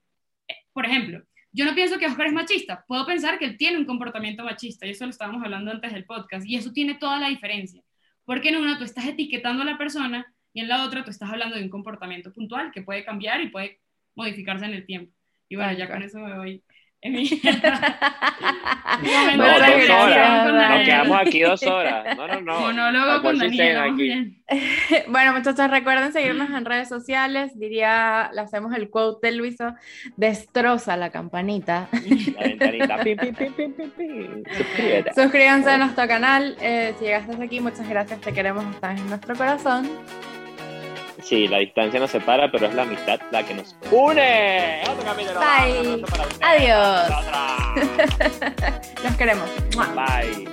[0.48, 1.22] eh, por ejemplo,
[1.52, 4.86] yo no pienso que Oscar es machista, puedo pensar que él tiene un comportamiento machista,
[4.86, 7.82] y eso lo estábamos hablando antes del podcast, y eso tiene toda la diferencia,
[8.24, 11.30] porque en una tú estás etiquetando a la persona y en la otra tú estás
[11.30, 13.80] hablando de un comportamiento puntual que puede cambiar y puede
[14.14, 15.12] modificarse en el tiempo.
[15.48, 16.62] Y bueno, ya con eso me voy
[17.02, 17.20] nos
[20.84, 22.14] quedamos aquí dos horas.
[22.14, 22.60] No, no, no.
[22.60, 24.36] Monólogo con Daniel.
[25.08, 27.58] bueno, muchachos, recuerden seguirnos en redes sociales.
[27.58, 29.74] Diría, le hacemos el quote de Luiso:
[30.16, 31.88] destroza la campanita.
[32.36, 32.98] La ventanita.
[35.14, 36.56] Suscríbanse a nuestro canal.
[36.60, 38.20] Eh, si llegaste hasta aquí, muchas gracias.
[38.20, 39.88] Te queremos, estar en nuestro corazón.
[41.22, 44.82] Sí, la distancia nos separa, pero es la amistad la que nos une.
[45.38, 46.02] Bye.
[46.40, 47.10] Adiós.
[49.04, 49.48] Los queremos.
[49.94, 50.48] Bye.